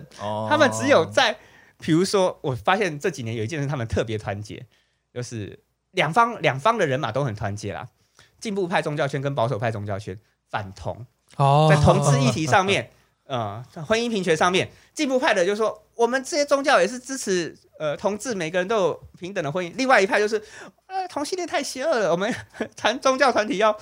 [0.49, 1.37] 他们只有在，
[1.78, 4.66] 比如说我发现这几年有一件事，他们特别团结，
[5.12, 5.59] 就是
[5.93, 7.89] 两方两方的人马都很团结啦。
[8.39, 10.18] 进步派宗教圈跟保守派宗教圈
[10.49, 11.07] 反同，
[11.68, 12.91] 在同志议题上面。
[13.26, 19.72] 呃婚姻平权上面，进步派的就说我们这些宗教也是支持呃同志，每个人都有平等的婚姻。
[19.76, 20.37] 另外一派就是
[20.87, 22.33] 呃同性恋太邪恶了，我们
[22.76, 23.74] 谈宗教团体要。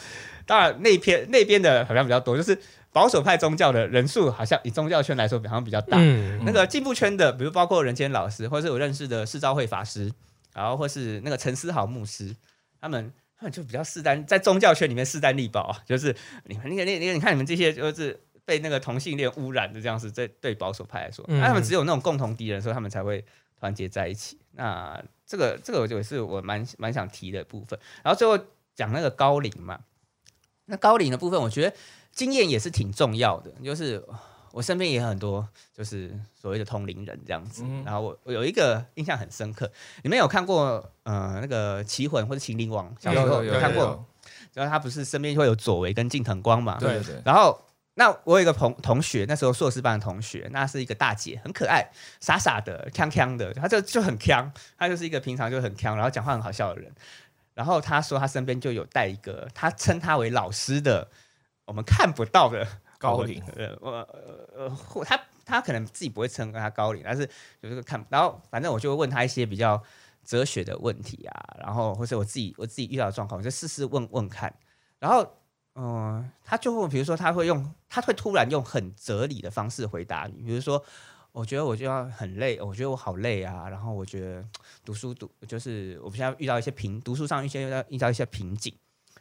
[0.47, 2.59] 当然那边那边的好像比较多，就是
[2.91, 5.99] 保守派宗教的人数好像以宗教圈来说好像比较大。
[6.43, 10.11] 那个进步圈的，比如包括人间老师，或是我认识的世昭会法师，
[10.55, 12.35] 然后或是那个陈思豪牧师，
[12.81, 23.23] 他们他们就比较势单在宗教圈里面势单力薄啊，就是你们那个那那你看你们这些就是被那个同性恋污染的这样子，在对保守派来说，那他们只有那种共同敌人，的时候他们才会
[23.59, 24.39] 团结在一起。
[24.53, 27.79] 那这个这个我觉得是我蛮蛮想提的部分。
[28.03, 28.39] 然后最后
[28.75, 29.79] 讲那个高龄嘛。
[30.67, 31.75] 那高龄的部分，我觉得
[32.13, 33.51] 经验也是挺重要的。
[33.65, 34.05] 就是
[34.53, 37.65] 我身边也有很多，就是所谓的同龄人这样子。
[37.85, 39.71] 然后我我有一个印象很深刻，
[40.03, 42.95] 你们有看过呃那个《棋魂》或者《秦灵王》？
[43.03, 44.05] 小时候有看过。
[44.55, 46.77] 然后他不是身边会有左为跟近藤光嘛？
[46.81, 47.23] 对对。
[47.25, 47.57] 然后
[47.99, 51.85] 那我有一个同同学，那时候硕士班的同学，那是一个大姐，很可爱，
[52.21, 56.93] 傻傻的，锵锵的，她就就很锵，她就是一个平常就很锵，然后讲话很好笑的人。
[57.55, 61.09] 然后她说，她身边就有带一个，她称他为老师的，
[61.65, 62.65] 我们看不到的
[62.99, 63.43] 高龄。
[63.57, 63.91] 呃，我
[64.57, 67.23] 呃，或他他可能自己不会称他高龄，但是
[67.63, 68.07] 有这个看。
[68.11, 69.83] 然后反正我就会问他一些比较
[70.25, 74.55] 哲学的问题啊，然后或者我自己我自己遇到的状况，我就试试问问看。
[75.01, 75.29] 然后
[75.79, 80.85] 嗯，他就会比如说他会用，他会突然用很哲理的方式回答你，比如说。
[81.31, 83.69] 我觉得我就要很累，我觉得我好累啊。
[83.69, 84.45] 然后我觉得
[84.85, 88.75] 读书读就是我们现在遇到一些瓶，读书上一些遇到遇到一些瓶颈，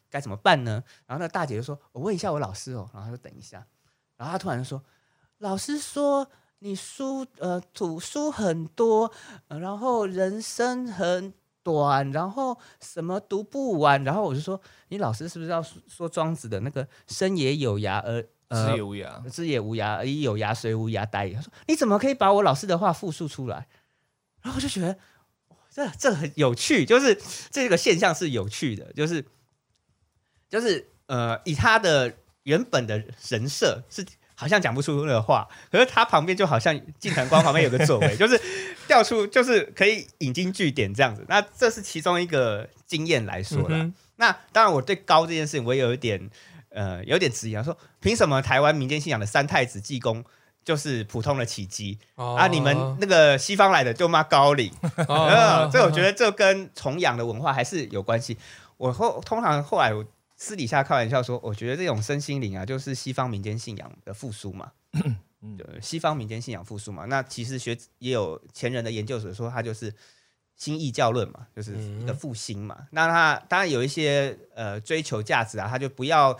[0.09, 0.81] 该怎么办呢？
[1.05, 3.63] 然后那大姐就说：“我问一下我老师哦。”然后他说：“等一下。”
[4.17, 4.81] 然后他突然说
[5.39, 6.27] ：“老师说
[6.59, 9.11] 你书呃读书很多，
[9.49, 11.33] 然后人生很
[11.67, 21.35] 短，然后什么读不完。”然后我就说：“你老师是不是要说庄子的那个生也有涯而？”知也无涯，知也无涯，一有涯虽无涯殆。
[21.35, 23.67] 他说：“你怎么可以把我老师的话复述出来？”
[24.41, 24.97] 然后我就觉得，
[25.69, 27.19] 这这很有趣，就是
[27.51, 29.25] 这个现象是有趣的，就是
[30.47, 34.05] 就是呃，以他的原本的人设是
[34.39, 38.39] 好像讲不出那个话，可是他旁边就好像晋腾光旁边有个座位， 就是
[38.87, 41.25] 调出就是可以引经据典这样子。
[41.27, 43.89] 那这是其中一个经验来说的。
[44.17, 46.29] 那当然，我对高这件事情，我也有一点。
[46.69, 50.23] 呃，有点质疑啊，说凭什么台湾民间信仰的三太子济公
[50.63, 52.45] 就是普通的奇迹啊？
[52.47, 54.71] 你们那个西方来的就骂高龄，
[55.71, 58.37] 这我觉得这跟崇仰的文化还是有关系。
[58.75, 60.05] 我后通常后来我
[60.37, 64.71] 私底下开玩笑说，我觉得这种身心灵啊，就是西方民间信仰的复苏嘛。
[65.81, 69.93] 西方民间信仰复苏嘛，那其实学也有前人的研究者说，它就是
[70.55, 72.87] 新异教论嘛，就是一个复兴嘛。
[72.91, 76.39] 那他当然有一些呃追求价值啊，他就不要。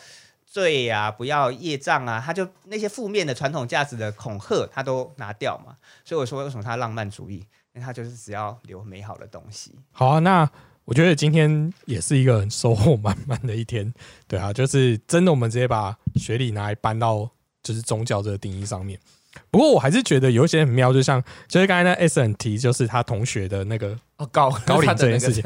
[0.49, 5.75] 罪啊，不要业障啊，他就那些负面的传统价值的恐吓，他都拿掉嘛。
[6.05, 7.45] 所以我说，为什么他浪漫主义？
[7.73, 9.75] 因为他就是只要留美好的东西。
[9.91, 10.49] 好啊，那
[10.87, 13.93] 我觉得今天也是一个很收获满满的一天。
[14.25, 17.29] 对啊，就是真的，我们直接把学理拿来搬到
[17.61, 18.97] 就是宗教这个定义上面。
[19.51, 23.99] 不过我还是觉得有一些很妙，就像就是刚才那 S N T，就是他同学的那个
[24.31, 25.43] 高 高龄这件事情。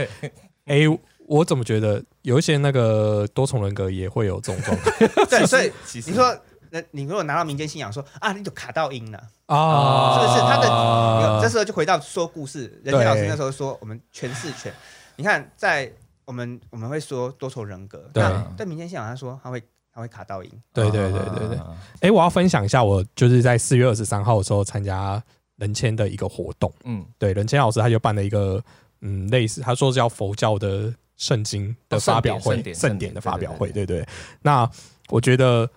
[0.65, 0.87] A
[1.25, 5.25] 我怎么觉得有一些那个多重人格也会有这种状况？
[5.27, 5.71] 对，所以
[6.05, 6.37] 你说，
[6.69, 9.17] 那你如果拿到民间信仰说啊，你就卡到音了
[9.47, 10.39] 啊，是不是？
[10.41, 14.71] 他的这时候就回到说故事，任杰老师那时候说我们诠释权。
[15.15, 15.91] 你看，在
[16.25, 18.23] 我们我们会说多重人格，对，
[18.57, 19.61] 对民间信仰他说他会
[19.93, 21.59] 他会卡倒音，对对对对对。
[22.01, 25.21] 哎，我要分享一下，我就是在四月二十三号的时候参加
[25.57, 28.63] 人谦的一个活动，嗯，对，人谦老师他就办了一个
[29.01, 30.93] 嗯类似，他说是叫佛教的。
[31.17, 34.03] 圣经的发表会，盛典的发表会，对对。
[34.41, 34.67] 那
[35.09, 35.69] 我觉得，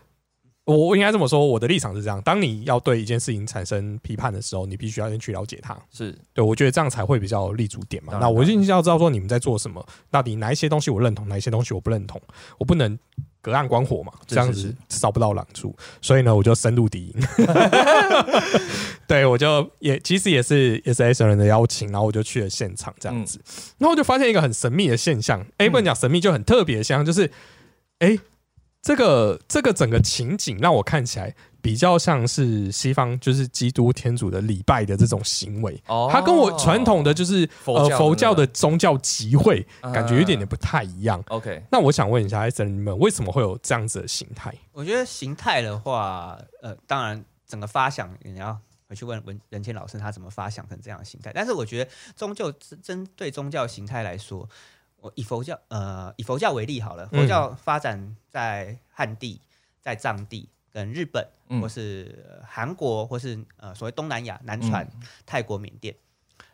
[0.65, 5.79] 我我应该这么说，我的立场是这样：当你要对一件事情产生批判的时候，你必须要先去了解它。
[5.93, 8.17] 是对，我觉得这样才会比较立足点嘛。
[8.21, 12.21] 那我就要知道说你们在做什么，到底哪一些东西我认同，哪一些东西我不认同，
[12.59, 12.99] 我不能。
[13.45, 17.47] 隔岸观火嘛，这样子烧不到两处，所以呢，我就深入敌营。
[19.07, 23.39] 对，我就也其实也是也是 S 人的邀请，然后我就去了现场，这样子，
[23.77, 25.45] 然后我就发现一个很神秘的现象。
[25.59, 27.31] 哎，不能讲神秘，就很特别的现象，就是
[27.99, 28.19] 哎，
[28.85, 31.35] 这个这个整个情景让我看起来。
[31.65, 41.25] 比较像是西方，就是基督天主的礼拜的这种行为，哦，它跟我传统的就是呃佛教的宗教集会，感觉有点点不太一样。
[41.29, 44.55] OK，那我想问一下艾森，你们为什么会有这样子的形态？
[44.73, 48.55] 我觉得形态的话，呃，当然整个发想你要
[48.87, 51.33] 回去问文任谦老师他怎么发想成这样的形态。
[51.35, 54.47] 但是我觉得宗教针对宗教形态来说，
[55.05, 59.41] 我以佛教呃以佛教为例好了，佛教发展在汉地，
[59.83, 60.49] 在藏地。
[60.75, 61.25] 跟日本，
[61.61, 64.85] 或是韩国，或是呃所谓东南亚南传、
[65.25, 65.95] 泰国、缅甸。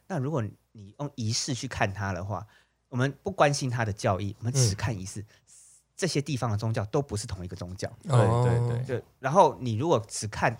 [0.09, 2.47] 那如果你用仪式去看它的话，
[2.91, 5.25] 我们不关心它的教义，我们只看仪式。
[5.97, 7.91] 这些地方的宗教都不是同一个宗教。
[8.03, 10.55] 对对对，就然后你如果只看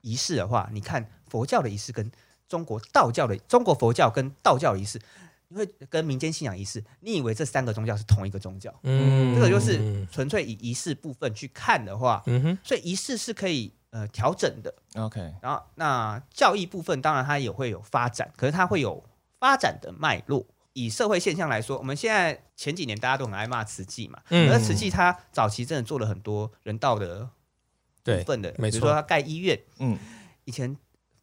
[0.00, 2.10] 仪式的话，你看佛教的仪式跟
[2.48, 5.00] 中国道教的中国佛教跟道教仪式。
[5.54, 8.74] 你会跟民间信仰仪式，你以为这三个宗教是同一个宗教？
[8.82, 14.74] 嗯，这个就是纯粹以仪式部分去看的话，嗯哼，所以仪式是可以呃调整的。
[14.96, 19.04] OK，然后那教义部分当然它也会有发展，可是它会有
[19.38, 20.44] 发展的脉络。
[20.72, 27.30] 以社会现象来说，我们现在前几年大家都很爱骂慈济嘛，嗯，而慈济它早期真的做了很多人道的
[28.02, 29.96] 部分的，没错比如说它盖医院，嗯，
[30.46, 30.76] 以前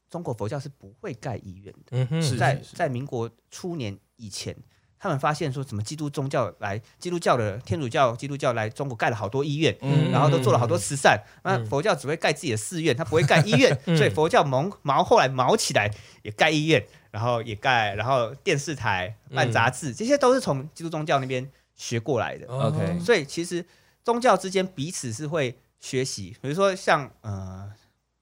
[0.09, 3.99] 中国佛教是不会盖医院的，嗯哼，在在民国初年。
[4.21, 4.55] 以前
[4.99, 9.75] 他们发现说，什么基督宗教来，基督教的天主教、基督教来中国盖了好多医院，
[10.11, 11.19] 然后都做了好多慈善。
[11.43, 15.91] 那佛教只会盖自己的寺院，他不会盖医院， 所以佛教毛毛后来毛起来
[16.21, 22.45] 也盖医院，然后也盖，然后电视台办杂志，这些都是从基督宗教那边学过来的。
[22.47, 23.65] OK，所以其实
[24.03, 27.71] 宗教之间彼此是会学习，比如说像呃。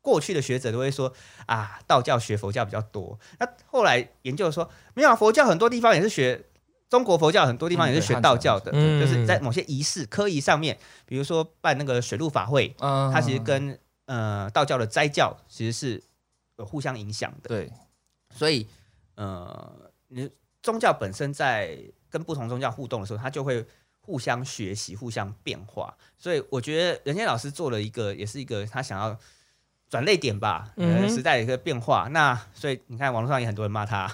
[0.02, 1.14] 过去的学者都会说
[1.46, 3.20] 啊，道教学佛教比较多。
[3.40, 6.46] 那后来研究说，没有佛教很多地方也是学
[6.90, 16.04] 中国佛教，很多地方也是学道教的，就是在某些仪式科仪上面，比如说办那个水陆法会，它其实跟呃道教的斋教其实是
[16.58, 17.50] 有互相影响的。
[17.50, 17.72] 对，
[18.34, 18.66] 所以
[19.16, 20.30] 呃，你
[20.64, 21.78] 宗教本身在
[22.10, 23.66] 跟不同宗教互动的时候，它就会
[24.00, 25.96] 互相学习、互相变化。
[26.18, 29.20] 所以我觉得任谦老师做了一个，也是一个他想要。
[29.90, 30.68] 转泪点吧，
[31.10, 32.08] 时代的一个变化。
[32.12, 34.08] 那所以你看，网络上也很多人骂他。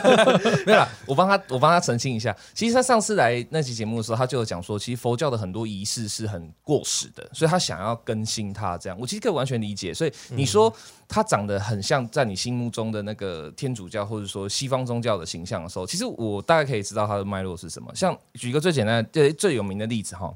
[0.64, 2.34] 没有啦，我帮他，我帮他澄清一下。
[2.54, 8.78] 其实他上次来那期节目的时候，他就有讲说，其实佛教的很多仪式是很过时的，所以他想要更新它。
[8.78, 9.92] 这样，我其实可以完全理解。
[9.92, 10.74] 所以你说
[11.06, 17.94] 他长得很像在你心目中的那个天主教或者说西方宗教的形象的时候，其实我大概可以知道他的脉络是什么。
[17.94, 20.32] 像举一个最简单、最最有名的例子哈。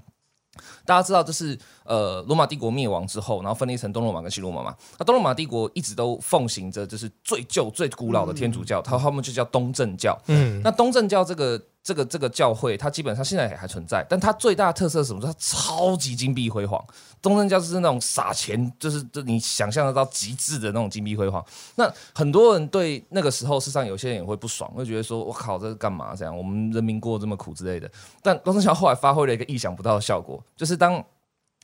[0.84, 4.74] 大家知道，这是呃罗马帝国灭亡之后，然后分裂成东罗马跟西罗马嘛。
[4.98, 10.18] 那东罗马帝国一直都奉行着就是最旧、最古老的天主教，它他们就叫东正教。
[10.26, 11.60] 嗯，那东正教这个。
[11.88, 15.22] 这个这个教会，它基本上现在也还存在，但它最大的特色是什么？
[15.24, 16.84] 它超级金碧辉煌。
[17.22, 21.42] 东正教是那种撒钱，就是就你想象得到极致的那种金碧辉煌。
[21.76, 26.14] 那很多人对那个时候，事实上有些人也会不爽，会觉得说：“我靠，这是干嘛？
[26.14, 27.90] 这样我们人民过这么苦之类的。”
[28.22, 31.02] 但东正教后来发挥了一个意想不到的效果，就是当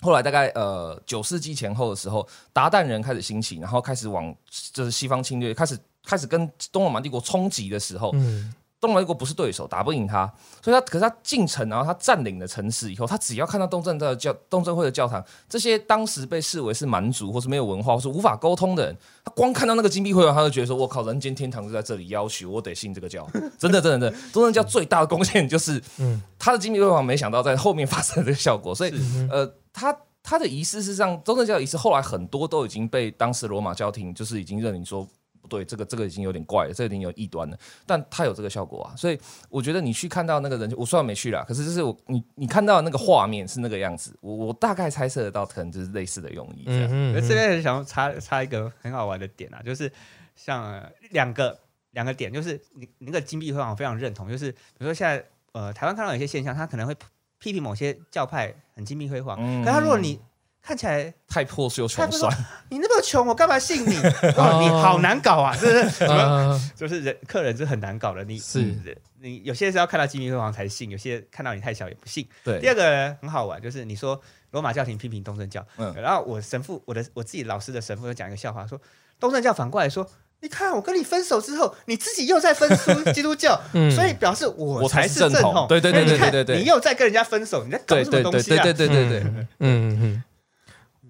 [0.01, 4.35] 后来大概呃九世纪前后的时候，鞑靼人开始兴起，然后开始往
[4.73, 8.13] 就是西方侵略，开始开始跟东罗马帝国冲击的时候。
[8.15, 8.55] 嗯
[8.85, 10.31] 东罗马国不是对手，打不赢他，
[10.63, 23.27] 所以他可是他进城，然后他占领了城市以后，他只要看到东正的教东正会的教堂，这些当时被视为是蛮族或是没有文化或是无法沟通的人，他光看到那个金碧辉煌，他就觉得说：“我靠，人间天堂就在这里，要求我得信这个教。”
[23.59, 28.93] 真的，真的，真的，东正教最大的贡献就是，嗯，他的金碧辉煌，没想到在后面发生了这个效果，所以，
[29.31, 35.09] 呃，他他的仪式事实上，东正教仪式后来很多都已经被当时罗马教廷就是已经认领说。
[35.45, 37.59] 不对，这个这个已经有点怪了，这已经有异端了。
[37.85, 39.21] 但它有这个效果啊，所以
[39.51, 46.65] 我觉得你去看到那个人，我虽然没去了，可是就是我你你看到那个画面是那个样子，我我大概猜测得到，可能就是类似的用意。
[46.67, 47.29] 嗯嗯。
[47.29, 49.93] 这边想插插一个很好玩的点啊，就是
[50.35, 55.23] 像两个两个点，就是你那个金币会我非常认同，就是比如说现在
[55.53, 56.97] 呃台湾看到有些现象，他可能会
[57.39, 60.19] 批评某些教派很金碧辉煌，可他如果你。
[60.67, 62.35] 看起来太破旧穷酸，
[62.71, 63.97] 你那么穷，我干嘛信你？
[64.25, 65.55] 你好难搞啊！
[65.55, 66.07] 是不是？
[66.75, 68.25] 就是人客人是很难搞的。
[68.25, 68.75] 你是
[69.21, 72.27] 你有些是要看到金碧辉煌才信，有些看到你太小也不信。
[72.43, 72.59] 对。
[72.61, 74.19] 第二个很好玩，就是你说
[74.53, 78.81] 罗马教廷批评东正教，嗯，然后我神父，我的我自己老师的神父就讲一个笑话，说
[79.21, 80.09] 东正教反过来说，
[80.41, 83.61] 你看我跟你分手之后，你自己又在分出 基督教，
[83.95, 85.67] 所以表示我才是正统。
[85.69, 88.65] 对对对对对对，你又在跟人家分手，你在搞什么东西啊？
[88.65, 90.25] 对对对对对，嗯嗯。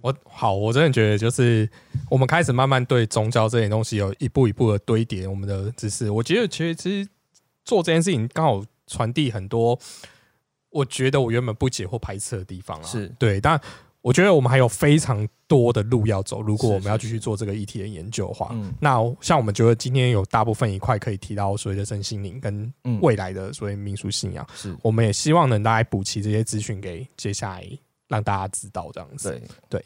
[0.04, 1.66] 我好，我真的觉得就是
[2.10, 6.10] 我们开始慢慢对宗教这点东西有一步一步的堆叠我们的知识。
[6.10, 7.08] 我觉得其实其实
[7.64, 9.78] 做这件事情刚好传递很多，
[10.68, 12.82] 我觉得我原本不解或排斥的地方啊。
[12.82, 13.58] 是对，但
[14.02, 16.42] 我觉得我们还有非常多的路要走。
[16.42, 27.66] 如果我们要继续做这个议题的研究的话，那像我们觉得今天有大部分一块可以提到所谓的身心灵跟未来的所谓民俗信仰，是我们也希望能大家补齐这些资讯给接下来
[28.06, 29.30] 让大家知道这样子。
[29.30, 29.48] 对
[29.80, 29.84] 对。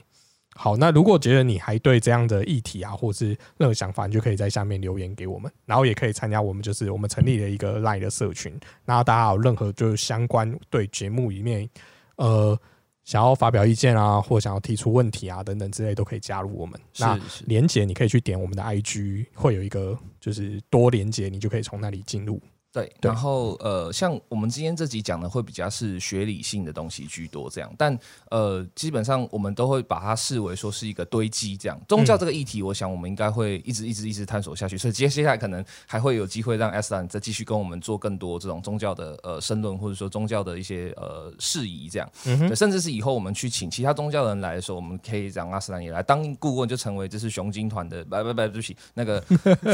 [0.60, 3.28] 好，那如果觉得你还对这样的议题啊，或是
[3.58, 8.52] 任何想法，你就可以在下面留言给我们，然后也可以参加我们就是我们成立了一个 Line 的社群，
[8.84, 11.70] 然后大家有任何就是相关对节目里面
[12.16, 12.58] 呃
[13.04, 16.78] 想要发表意见啊，或想要提出问题啊等等之类，都可以加入我们。
[16.98, 22.42] 那连接你可以去点我们的 IG，会有一个就是多连接，你就可以从那里进入。
[22.70, 27.98] 对，然后呃，像我们今天这集讲的会比较是学理性的东西居多，这样，但
[28.30, 31.80] 呃，基本上我们都会把它视为说是一个堆积，这样。
[31.88, 49.24] 宗教这个议题，我想我们应该会一直一直一直探索下去，所以接接下来可能还会有机会让 S 兰再继续跟我们做更多这种宗教的呃申论，或者说宗教的一些呃事宜，这样，对，甚至是以后我们去请其他宗教人来的时候，我们可以让阿斯兰也来当顾问，就成为这是熊精团的，不不不，对不起，那个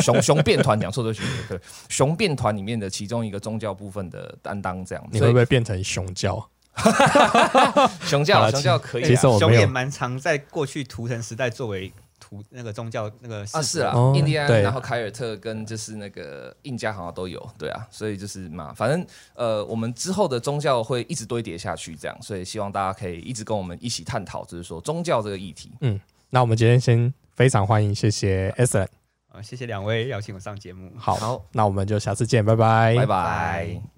[0.01, 3.75] 熊熊变团讲错对不起，对，熊变团里面的其中一个宗教。
[3.75, 6.49] 部分的担当这样，你会不会变成熊教？
[8.07, 9.05] 熊教，熊教可以。
[9.05, 19.05] 其实我熊也蛮常在过去图腾时代作为图那个宗教那个啊是啊，印第安，然后凯尔特跟就是那个印加好像都有，对啊，所以就是嘛，反正
[19.35, 25.73] 呃，我们之后的宗教会一直堆叠下去，这样，所以希望大家可以一直跟我们一起探讨，就是说宗教这个议题。
[25.81, 25.99] 嗯，
[26.31, 29.04] 那我们今天先非常欢迎，谢谢 S N。
[29.43, 30.93] 谢谢两位邀请我上节目。
[30.97, 33.94] 好，那我们就下次见，拜拜，拜拜。